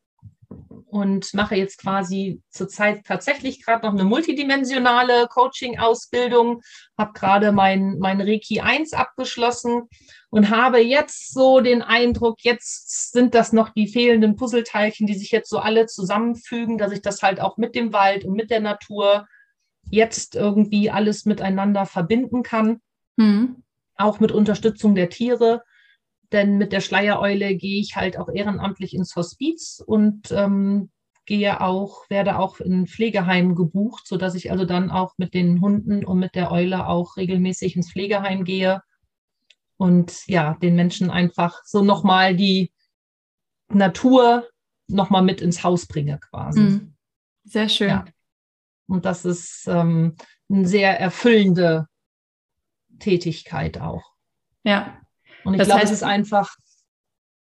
[0.89, 6.61] und mache jetzt quasi zurzeit tatsächlich gerade noch eine multidimensionale Coaching-Ausbildung,
[6.97, 9.89] habe gerade mein, mein Reiki 1 abgeschlossen
[10.29, 15.31] und habe jetzt so den Eindruck, jetzt sind das noch die fehlenden Puzzleteilchen, die sich
[15.31, 18.61] jetzt so alle zusammenfügen, dass ich das halt auch mit dem Wald und mit der
[18.61, 19.27] Natur
[19.89, 22.81] jetzt irgendwie alles miteinander verbinden kann,
[23.17, 23.63] mhm.
[23.95, 25.63] auch mit Unterstützung der Tiere
[26.31, 30.89] denn mit der Schleiereule gehe ich halt auch ehrenamtlich ins Hospiz und ähm,
[31.25, 36.05] gehe auch, werde auch in Pflegeheimen gebucht, sodass ich also dann auch mit den Hunden
[36.05, 38.81] und mit der Eule auch regelmäßig ins Pflegeheim gehe
[39.77, 42.71] und ja, den Menschen einfach so nochmal die
[43.69, 44.47] Natur
[44.87, 46.61] nochmal mit ins Haus bringe quasi.
[46.61, 46.93] Mhm.
[47.43, 47.89] Sehr schön.
[47.89, 48.05] Ja.
[48.87, 50.15] Und das ist ähm,
[50.49, 51.87] eine sehr erfüllende
[52.99, 54.13] Tätigkeit auch.
[54.63, 55.01] Ja,
[55.47, 56.55] und ich glaube, es ist einfach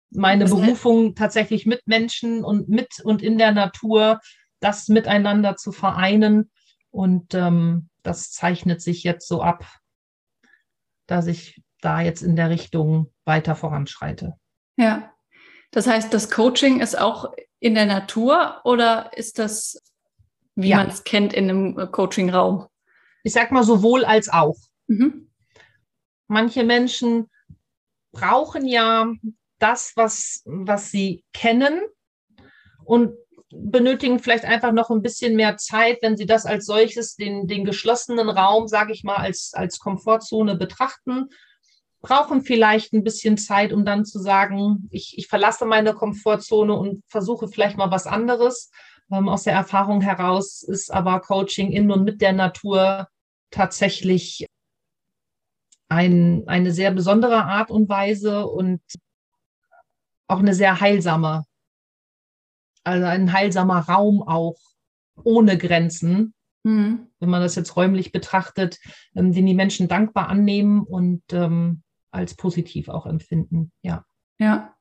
[0.09, 4.19] meine Berufung, tatsächlich mit Menschen und mit und in der Natur
[4.59, 6.51] das miteinander zu vereinen.
[6.89, 9.65] Und ähm, das zeichnet sich jetzt so ab,
[11.05, 14.33] dass ich da jetzt in der Richtung weiter voranschreite.
[14.75, 15.13] Ja.
[15.69, 19.83] Das heißt, das Coaching ist auch in der Natur oder ist das,
[20.55, 20.77] wie ja.
[20.77, 22.67] man es kennt, in einem Coaching-Raum?
[23.23, 24.57] Ich sag mal sowohl als auch.
[24.87, 25.29] Mhm.
[26.27, 27.29] Manche Menschen
[28.13, 29.11] brauchen ja
[29.59, 31.81] das, was, was sie kennen
[32.85, 33.15] und
[33.49, 37.65] benötigen vielleicht einfach noch ein bisschen mehr Zeit, wenn sie das als solches, den, den
[37.65, 41.29] geschlossenen Raum, sage ich mal, als, als Komfortzone betrachten,
[42.01, 47.03] brauchen vielleicht ein bisschen Zeit, um dann zu sagen, ich, ich verlasse meine Komfortzone und
[47.07, 48.71] versuche vielleicht mal was anderes.
[49.11, 53.07] Ähm, aus der Erfahrung heraus ist aber Coaching in und mit der Natur
[53.51, 54.45] tatsächlich
[55.93, 58.81] ein, eine sehr besondere Art und Weise und
[60.27, 61.45] auch eine sehr heilsame,
[62.83, 64.57] also ein heilsamer Raum auch
[65.23, 67.07] ohne Grenzen, mhm.
[67.19, 68.79] wenn man das jetzt räumlich betrachtet,
[69.15, 73.71] ähm, den die Menschen dankbar annehmen und ähm, als positiv auch empfinden.
[73.81, 74.05] Ja.
[74.39, 74.73] Ja.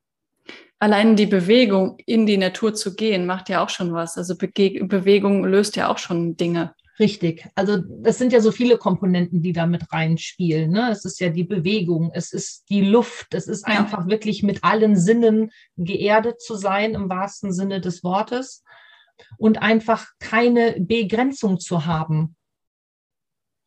[0.79, 4.19] Allein die Bewegung in die Natur zu gehen, macht ja auch schon was.
[4.19, 6.75] Also Be Bewegung löst ja auch schon Dinge.
[6.99, 7.49] Richtig.
[7.55, 10.71] Also das sind ja so viele Komponenten, die da mit reinspielen.
[10.71, 10.91] Ne?
[10.91, 13.79] Es ist ja die Bewegung, es ist die Luft, es ist ja.
[13.79, 18.63] einfach wirklich mit allen Sinnen geerdet zu sein im wahrsten Sinne des Wortes
[19.39, 22.37] und einfach keine Begrenzung zu haben.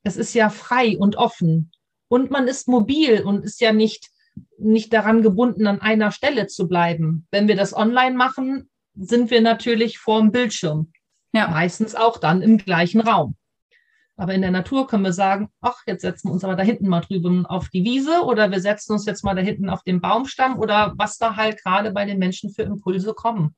[0.04, 1.72] Es ist ja frei und offen
[2.08, 4.12] und man ist mobil und ist ja nicht
[4.58, 7.26] nicht daran gebunden, an einer Stelle zu bleiben.
[7.32, 10.92] Wenn wir das online machen, sind wir natürlich vor dem Bildschirm.
[11.36, 11.50] Ja.
[11.50, 13.36] Meistens auch dann im gleichen Raum.
[14.16, 16.88] Aber in der Natur können wir sagen, ach, jetzt setzen wir uns aber da hinten
[16.88, 20.00] mal drüben auf die Wiese oder wir setzen uns jetzt mal da hinten auf den
[20.00, 23.54] Baumstamm oder was da halt gerade bei den Menschen für Impulse kommen.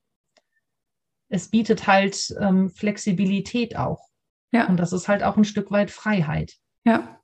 [1.29, 4.07] Es bietet halt ähm, Flexibilität auch.
[4.51, 4.67] Ja.
[4.67, 6.55] Und das ist halt auch ein Stück weit Freiheit.
[6.83, 7.21] Ja.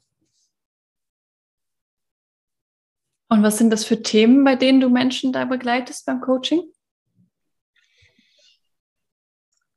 [3.29, 6.61] Und was sind das für Themen, bei denen du Menschen da begleitest beim Coaching?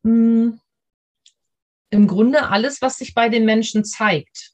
[0.04, 0.60] Hm
[1.90, 4.52] im Grunde alles, was sich bei den Menschen zeigt.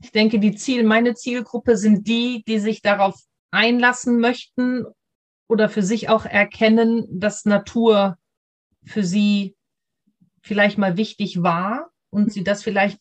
[0.00, 3.20] Ich denke, die Ziel, meine Zielgruppe sind die, die sich darauf
[3.52, 4.84] einlassen möchten
[5.48, 8.18] oder für sich auch erkennen, dass Natur
[8.84, 9.56] für sie
[10.42, 12.98] vielleicht mal wichtig war und sie das vielleicht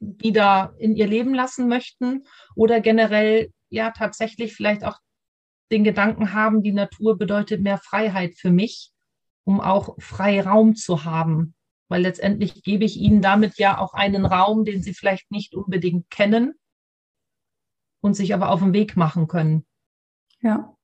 [0.00, 2.24] wieder in ihr Leben lassen möchten
[2.56, 4.98] oder generell ja tatsächlich vielleicht auch
[5.70, 8.90] den Gedanken haben, die Natur bedeutet mehr Freiheit für mich,
[9.44, 11.54] um auch Freiraum zu haben
[11.94, 16.10] weil letztendlich gebe ich ihnen damit ja auch einen Raum, den sie vielleicht nicht unbedingt
[16.10, 16.54] kennen
[18.00, 19.64] und sich aber auf den Weg machen können.
[20.40, 20.76] Ja.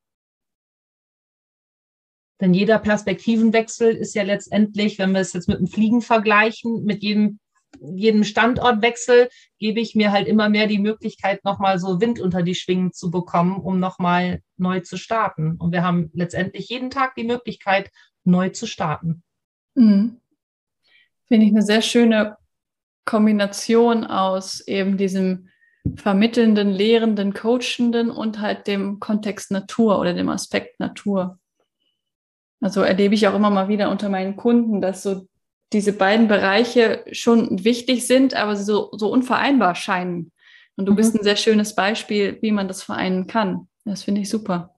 [2.40, 7.02] Denn jeder Perspektivenwechsel ist ja letztendlich, wenn wir es jetzt mit dem Fliegen vergleichen, mit
[7.02, 7.40] jedem,
[7.80, 12.54] jedem Standortwechsel gebe ich mir halt immer mehr die Möglichkeit, nochmal so Wind unter die
[12.54, 15.56] Schwingen zu bekommen, um nochmal neu zu starten.
[15.56, 17.90] Und wir haben letztendlich jeden Tag die Möglichkeit,
[18.22, 19.24] neu zu starten.
[19.74, 20.20] Mhm.
[21.30, 22.36] Finde ich eine sehr schöne
[23.04, 25.48] Kombination aus eben diesem
[25.96, 31.38] vermittelnden, lehrenden, coachenden und halt dem Kontext Natur oder dem Aspekt Natur.
[32.60, 35.26] Also erlebe ich auch immer mal wieder unter meinen Kunden, dass so
[35.72, 40.32] diese beiden Bereiche schon wichtig sind, aber so, so unvereinbar scheinen.
[40.76, 40.96] Und du mhm.
[40.96, 43.68] bist ein sehr schönes Beispiel, wie man das vereinen kann.
[43.84, 44.74] Das finde ich super.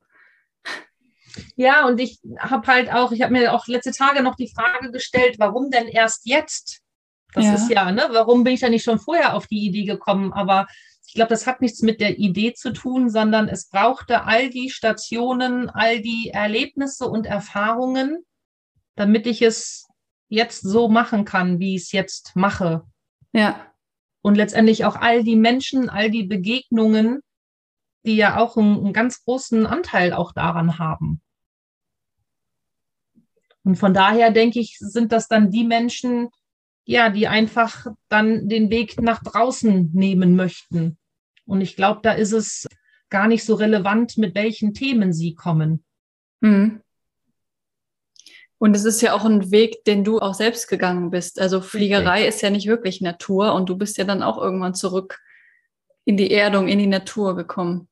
[1.57, 4.91] Ja, und ich habe halt auch, ich habe mir auch letzte Tage noch die Frage
[4.91, 6.81] gestellt, warum denn erst jetzt?
[7.35, 7.55] Das ja.
[7.55, 10.33] ist ja, ne, warum bin ich da nicht schon vorher auf die Idee gekommen?
[10.33, 10.67] Aber
[11.07, 14.71] ich glaube, das hat nichts mit der Idee zu tun, sondern es brauchte all die
[14.71, 18.25] Stationen, all die Erlebnisse und Erfahrungen,
[18.97, 19.89] damit ich es
[20.29, 22.83] jetzt so machen kann, wie ich es jetzt mache.
[23.33, 23.67] Ja.
[24.23, 27.21] Und letztendlich auch all die Menschen, all die Begegnungen,
[28.05, 31.21] die ja auch einen, einen ganz großen Anteil auch daran haben.
[33.65, 36.31] Und von daher denke ich, sind das dann die Menschen,
[36.85, 40.99] ja, die einfach dann den Weg nach draußen nehmen möchten.
[41.47, 42.67] Und ich glaube, da ist es
[43.09, 45.85] gar nicht so relevant, mit welchen Themen sie kommen.
[46.41, 46.81] Mhm.
[48.59, 51.41] Und es ist ja auch ein Weg, den du auch selbst gegangen bist.
[51.41, 52.29] Also Fliegerei Richtig.
[52.29, 55.21] ist ja nicht wirklich Natur und du bist ja dann auch irgendwann zurück
[56.05, 57.89] in die Erdung, in die Natur gekommen.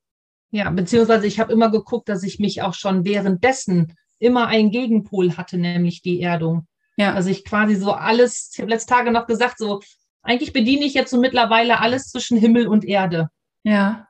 [0.51, 5.37] Ja, beziehungsweise ich habe immer geguckt, dass ich mich auch schon währenddessen immer einen Gegenpol
[5.37, 6.67] hatte, nämlich die Erdung.
[6.97, 7.15] Ja.
[7.15, 9.81] Also ich quasi so alles, ich habe letzte Tage noch gesagt, so
[10.23, 13.31] eigentlich bediene ich jetzt so mittlerweile alles zwischen Himmel und Erde.
[13.63, 14.09] Ja.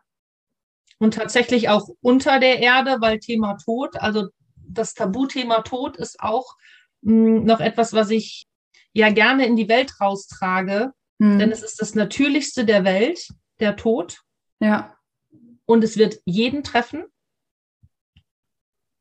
[0.99, 6.57] Und tatsächlich auch unter der Erde, weil Thema Tod, also das Tabuthema Tod ist auch
[7.03, 8.47] mh, hm, noch etwas, was ich
[8.93, 11.39] ja gerne in die Welt raustrage, mhm.
[11.39, 13.29] denn es ist das Natürlichste der Welt,
[13.61, 14.23] der Tod.
[14.59, 14.97] Ja.
[15.71, 17.05] Und es wird jeden treffen.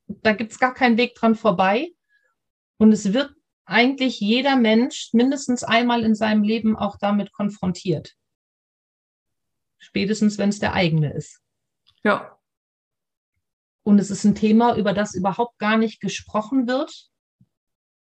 [0.05, 1.95] Da gibt es gar keinen Weg dran vorbei.
[2.77, 3.33] Und es wird
[3.65, 8.15] eigentlich jeder Mensch mindestens einmal in seinem Leben auch damit konfrontiert.
[9.79, 11.41] Spätestens, wenn es der eigene ist.
[12.03, 12.37] Ja.
[13.81, 17.09] Und es ist ein Thema, über das überhaupt gar nicht gesprochen wird.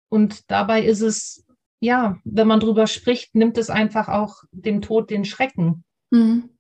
[0.08, 1.44] Und dabei ist es,
[1.80, 5.84] ja, wenn man drüber spricht, nimmt es einfach auch dem Tod den Schrecken.
[6.10, 6.54] Mhm.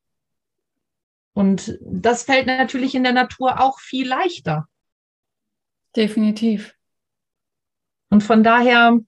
[1.34, 4.68] Und das fällt natürlich in der Natur auch viel leichter.
[5.96, 6.74] Definitiv.
[8.08, 8.98] Und von daher,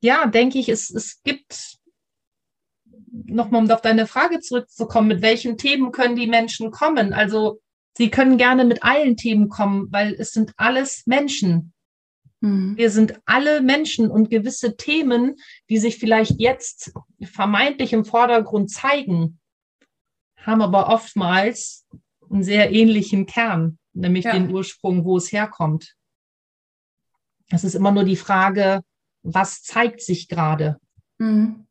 [0.00, 1.78] ja, denke ich, es, es gibt,
[3.24, 7.12] nochmal um auf deine Frage zurückzukommen, mit welchen Themen können die Menschen kommen?
[7.12, 7.60] Also
[7.96, 11.72] sie können gerne mit allen Themen kommen, weil es sind alles Menschen.
[12.40, 12.76] Mhm.
[12.76, 15.36] Wir sind alle Menschen und gewisse Themen,
[15.68, 19.40] die sich vielleicht jetzt vermeintlich im Vordergrund zeigen,
[20.42, 21.86] haben aber oftmals
[22.30, 24.32] einen sehr ähnlichen Kern, nämlich ja.
[24.32, 25.94] den Ursprung, wo es herkommt.
[27.50, 28.82] Es ist immer nur die Frage,
[29.22, 30.78] was zeigt sich gerade?
[31.18, 31.66] Mhm.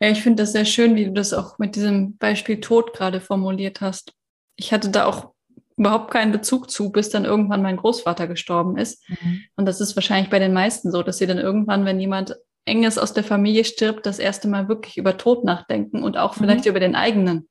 [0.00, 3.20] Ja, ich finde das sehr schön, wie du das auch mit diesem Beispiel Tod gerade
[3.20, 4.12] formuliert hast.
[4.56, 5.32] Ich hatte da auch
[5.76, 9.08] überhaupt keinen Bezug zu, bis dann irgendwann mein Großvater gestorben ist.
[9.08, 9.44] Mhm.
[9.56, 12.98] Und das ist wahrscheinlich bei den meisten so, dass sie dann irgendwann, wenn jemand Enges
[12.98, 16.70] aus der Familie stirbt, das erste Mal wirklich über Tod nachdenken und auch vielleicht mhm.
[16.70, 17.48] über den eigenen.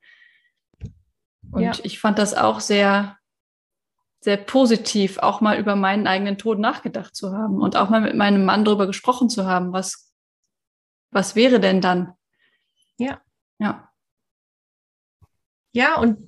[1.52, 1.71] Und ja.
[1.84, 3.17] ich fand das auch sehr
[4.23, 8.15] sehr positiv, auch mal über meinen eigenen Tod nachgedacht zu haben und auch mal mit
[8.15, 10.13] meinem Mann darüber gesprochen zu haben, was,
[11.12, 12.13] was wäre denn dann?
[12.97, 13.21] Ja.
[13.60, 13.89] Ja.
[15.73, 16.19] Ja, und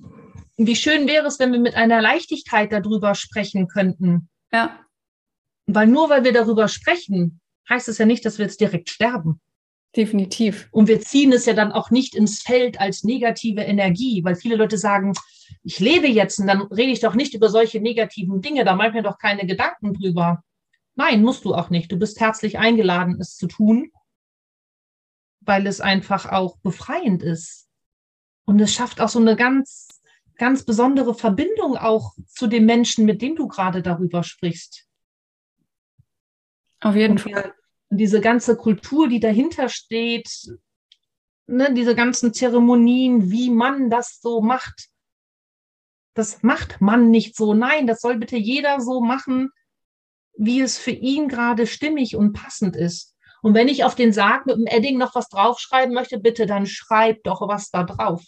[0.58, 4.28] wie schön wäre es, wenn wir mit einer Leichtigkeit darüber sprechen könnten.
[4.52, 4.78] Ja.
[5.66, 9.40] Weil nur weil wir darüber sprechen, heißt es ja nicht, dass wir jetzt direkt sterben.
[9.96, 10.68] Definitiv.
[10.72, 14.56] Und wir ziehen es ja dann auch nicht ins Feld als negative Energie, weil viele
[14.56, 15.14] Leute sagen,
[15.62, 18.88] ich lebe jetzt und dann rede ich doch nicht über solche negativen Dinge, da mache
[18.88, 20.42] ich mir doch keine Gedanken drüber.
[20.96, 21.90] Nein, musst du auch nicht.
[21.92, 23.90] Du bist herzlich eingeladen, es zu tun,
[25.40, 27.68] weil es einfach auch befreiend ist.
[28.44, 29.88] Und es schafft auch so eine ganz,
[30.36, 34.85] ganz besondere Verbindung auch zu dem Menschen, mit dem du gerade darüber sprichst.
[36.80, 37.54] Auf jeden und Fall
[37.90, 40.28] diese ganze Kultur, die dahinter steht,
[41.46, 44.88] ne, diese ganzen Zeremonien, wie man das so macht,
[46.14, 47.54] das macht man nicht so.
[47.54, 49.50] Nein, das soll bitte jeder so machen,
[50.36, 53.14] wie es für ihn gerade stimmig und passend ist.
[53.42, 56.66] Und wenn ich auf den Sarg mit dem Edding noch was draufschreiben möchte, bitte dann
[56.66, 58.24] schreib doch was da drauf.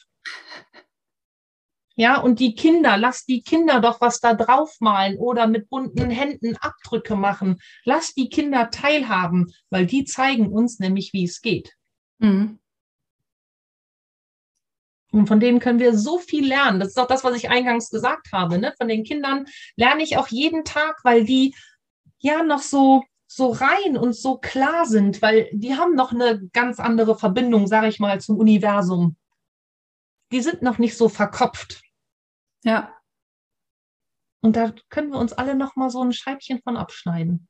[2.01, 6.57] Ja, und die Kinder, lass die Kinder doch was da draufmalen oder mit bunten Händen
[6.57, 7.59] Abdrücke machen.
[7.85, 11.75] Lass die Kinder teilhaben, weil die zeigen uns nämlich, wie es geht.
[12.19, 12.61] Mhm.
[15.11, 16.79] Und von denen können wir so viel lernen.
[16.79, 18.59] Das ist auch das, was ich eingangs gesagt habe.
[18.59, 18.73] Ne?
[18.79, 21.53] Von den Kindern lerne ich auch jeden Tag, weil die
[22.21, 26.79] ja noch so so rein und so klar sind, weil die haben noch eine ganz
[26.79, 29.17] andere Verbindung, sage ich mal, zum Universum.
[30.31, 31.83] Die sind noch nicht so verkopft.
[32.65, 32.95] Ja.
[34.41, 37.49] Und da können wir uns alle noch mal so ein Scheibchen von abschneiden.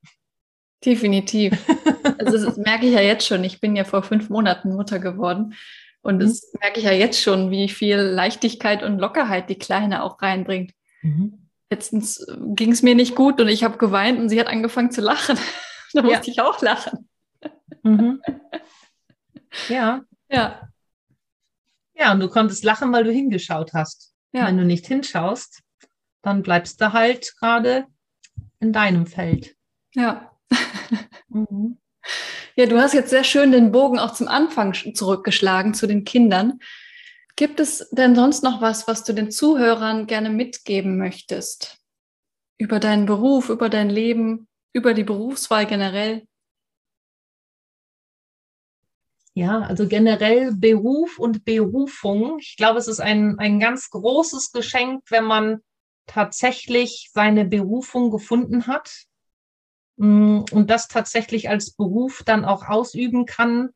[0.85, 1.53] Definitiv.
[2.21, 3.45] Also das merke ich ja jetzt schon.
[3.45, 5.55] Ich bin ja vor fünf Monaten Mutter geworden.
[6.01, 6.21] Und mhm.
[6.21, 10.73] das merke ich ja jetzt schon, wie viel Leichtigkeit und Lockerheit die Kleine auch reinbringt.
[11.03, 11.49] Mhm.
[11.71, 15.01] Letztens ging es mir nicht gut und ich habe geweint und sie hat angefangen zu
[15.01, 15.39] lachen.
[15.93, 16.33] da musste ja.
[16.33, 17.09] ich auch lachen.
[17.83, 18.21] Mhm.
[19.69, 20.03] Ja.
[20.29, 20.69] Ja.
[21.95, 24.15] Ja, und du konntest lachen, weil du hingeschaut hast.
[24.33, 24.47] Ja.
[24.47, 25.63] Wenn du nicht hinschaust,
[26.23, 27.87] dann bleibst du halt gerade
[28.61, 29.57] in deinem Feld.
[29.95, 30.33] Ja.
[31.29, 31.79] mhm.
[32.57, 36.59] Ja, du hast jetzt sehr schön den Bogen auch zum Anfang zurückgeschlagen zu den Kindern.
[37.37, 41.79] Gibt es denn sonst noch was, was du den Zuhörern gerne mitgeben möchtest?
[42.59, 46.28] Über deinen Beruf, über dein Leben, über die Berufswahl generell?
[49.39, 52.41] Ja, also generell Beruf und Berufung.
[52.41, 55.61] Ich glaube, es ist ein, ein ganz großes Geschenk, wenn man
[56.07, 59.05] tatsächlich seine Berufung gefunden hat
[59.97, 63.69] mm, und das tatsächlich als Beruf dann auch ausüben kann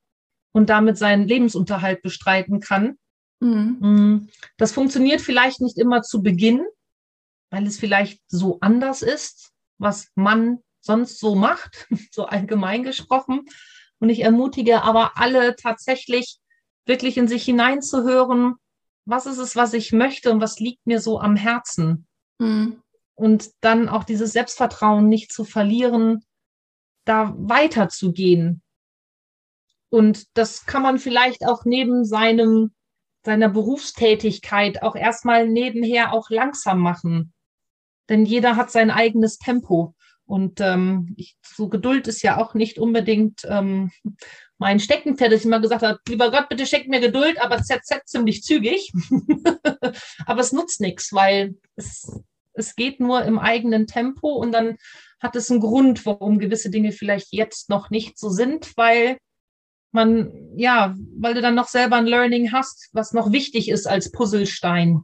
[0.50, 2.98] und damit seinen Lebensunterhalt bestreiten kann.
[3.38, 3.76] Mhm.
[3.78, 6.66] Mm, das funktioniert vielleicht nicht immer zu Beginn,
[7.50, 13.46] weil es vielleicht so anders ist, was man sonst so macht, so allgemein gesprochen.
[14.02, 16.40] Und ich ermutige aber alle tatsächlich
[16.86, 18.56] wirklich in sich hineinzuhören,
[19.04, 22.08] was ist es, was ich möchte und was liegt mir so am Herzen.
[22.40, 22.82] Mhm.
[23.14, 26.24] Und dann auch dieses Selbstvertrauen nicht zu verlieren,
[27.04, 28.60] da weiterzugehen.
[29.88, 32.74] Und das kann man vielleicht auch neben seinem,
[33.24, 37.32] seiner Berufstätigkeit auch erstmal nebenher auch langsam machen.
[38.08, 39.94] Denn jeder hat sein eigenes Tempo.
[40.24, 43.90] Und ähm, ich, so Geduld ist ja auch nicht unbedingt ähm,
[44.58, 48.06] mein Steckenpferd, dass ich immer gesagt habe, lieber Gott, bitte schenk mir Geduld, aber ZZ
[48.06, 48.92] ziemlich zügig.
[50.26, 52.20] aber es nutzt nichts, weil es,
[52.54, 54.76] es geht nur im eigenen Tempo und dann
[55.20, 59.18] hat es einen Grund, warum gewisse Dinge vielleicht jetzt noch nicht so sind, weil
[59.92, 64.10] man, ja, weil du dann noch selber ein Learning hast, was noch wichtig ist als
[64.10, 65.02] Puzzlestein.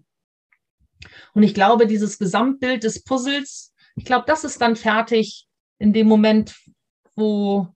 [1.34, 5.46] Und ich glaube, dieses Gesamtbild des Puzzles ich glaube, das ist dann fertig
[5.78, 6.56] in dem Moment,
[7.16, 7.68] wo,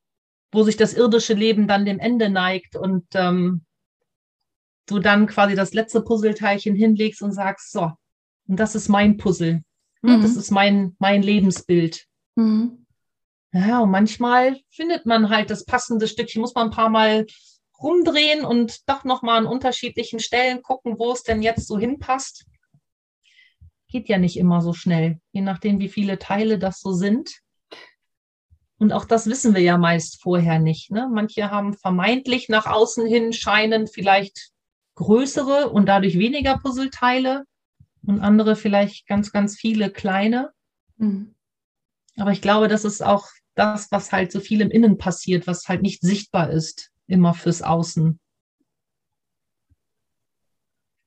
[0.52, 3.64] wo sich das irdische Leben dann dem Ende neigt und ähm,
[4.86, 7.90] du dann quasi das letzte Puzzleteilchen hinlegst und sagst, so,
[8.48, 9.62] und das ist mein Puzzle.
[10.02, 10.22] Mhm.
[10.22, 12.06] Das ist mein, mein Lebensbild.
[12.36, 12.86] Mhm.
[13.52, 17.26] Ja, und manchmal findet man halt das passende Stückchen, muss man ein paar Mal
[17.80, 22.46] rumdrehen und doch nochmal an unterschiedlichen Stellen gucken, wo es denn jetzt so hinpasst
[23.92, 27.30] geht ja nicht immer so schnell, je nachdem, wie viele Teile das so sind.
[28.78, 30.90] Und auch das wissen wir ja meist vorher nicht.
[30.90, 31.08] Ne?
[31.12, 34.50] Manche haben vermeintlich nach außen hin scheinen vielleicht
[34.96, 37.44] größere und dadurch weniger Puzzleteile
[38.04, 40.50] und andere vielleicht ganz, ganz viele kleine.
[40.96, 41.34] Mhm.
[42.16, 45.68] Aber ich glaube, das ist auch das, was halt so viel im Innen passiert, was
[45.68, 48.18] halt nicht sichtbar ist, immer fürs Außen.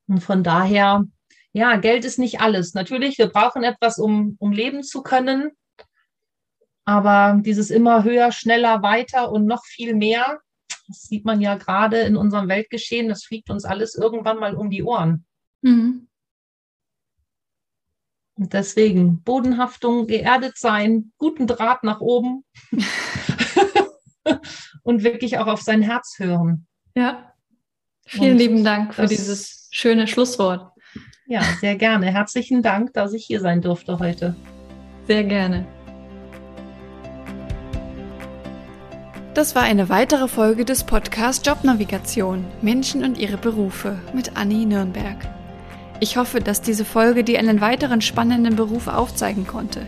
[0.08, 1.04] Und von daher
[1.56, 2.74] ja, Geld ist nicht alles.
[2.74, 5.52] Natürlich, wir brauchen etwas, um, um leben zu können.
[6.84, 10.42] Aber dieses immer höher, schneller, weiter und noch viel mehr,
[10.90, 14.70] das sieht man ja gerade in unserem Weltgeschehen, das fliegt uns alles irgendwann mal um
[14.70, 15.26] die Ohren.
[15.62, 16.10] Mhm.
[18.38, 22.44] Und deswegen Bodenhaftung, geerdet sein, guten Draht nach oben
[24.84, 26.68] und wirklich auch auf sein Herz hören.
[26.96, 27.34] Ja.
[28.06, 30.75] Vielen und lieben Dank für dieses schöne Schlusswort.
[31.28, 32.12] Ja, sehr gerne.
[32.12, 34.36] Herzlichen Dank, dass ich hier sein durfte heute.
[35.08, 35.66] Sehr gerne.
[39.34, 45.18] Das war eine weitere Folge des Podcasts Jobnavigation Menschen und ihre Berufe mit Anni Nürnberg.
[46.00, 49.88] Ich hoffe, dass diese Folge dir einen weiteren spannenden Beruf aufzeigen konnte.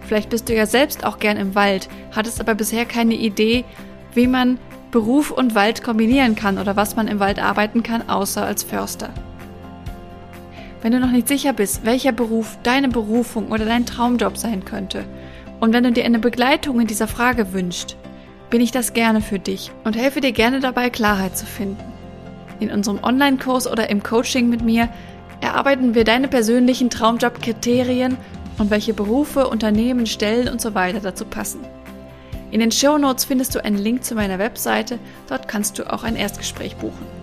[0.00, 3.66] Vielleicht bist du ja selbst auch gern im Wald, hattest aber bisher keine Idee,
[4.14, 4.58] wie man
[4.90, 9.10] Beruf und Wald kombinieren kann oder was man im Wald arbeiten kann, außer als Förster.
[10.80, 15.04] Wenn du noch nicht sicher bist, welcher Beruf deine Berufung oder dein Traumjob sein könnte
[15.60, 17.96] und wenn du dir eine Begleitung in dieser Frage wünschst,
[18.48, 21.82] bin ich das gerne für dich und helfe dir gerne dabei, Klarheit zu finden.
[22.60, 24.88] In unserem Online-Kurs oder im Coaching mit mir
[25.40, 28.16] erarbeiten wir deine persönlichen Traumjob-Kriterien
[28.58, 31.60] und welche Berufe, Unternehmen, Stellen und so weiter dazu passen.
[32.50, 34.98] In den Show Notes findest du einen Link zu meiner Webseite,
[35.28, 37.17] dort kannst du auch ein Erstgespräch buchen.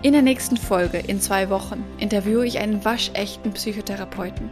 [0.00, 4.48] In der nächsten Folge in zwei Wochen interviewe ich einen waschechten Psychotherapeuten.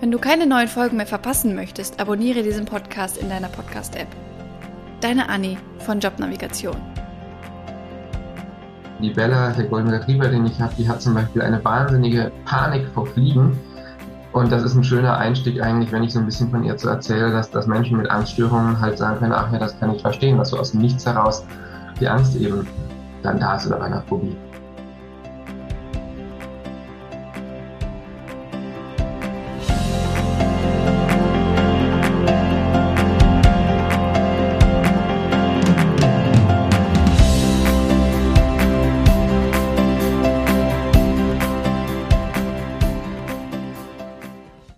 [0.00, 4.08] Wenn du keine neuen Folgen mehr verpassen möchtest, abonniere diesen Podcast in deiner Podcast-App.
[5.00, 6.76] Deine Anni von Jobnavigation.
[9.00, 12.86] Die Bella, der Golden Retriever, den ich habe, die hat zum Beispiel eine wahnsinnige Panik
[12.92, 13.58] vor Fliegen.
[14.32, 16.90] Und das ist ein schöner Einstieg eigentlich, wenn ich so ein bisschen von ihr zu
[16.90, 20.36] erzähle, dass, dass Menschen mit Angststörungen halt sagen können, ach ja, das kann ich verstehen,
[20.36, 21.42] dass so aus dem Nichts heraus
[21.98, 22.66] die Angst eben
[23.22, 24.36] dann da ist oder bei einer Phobie.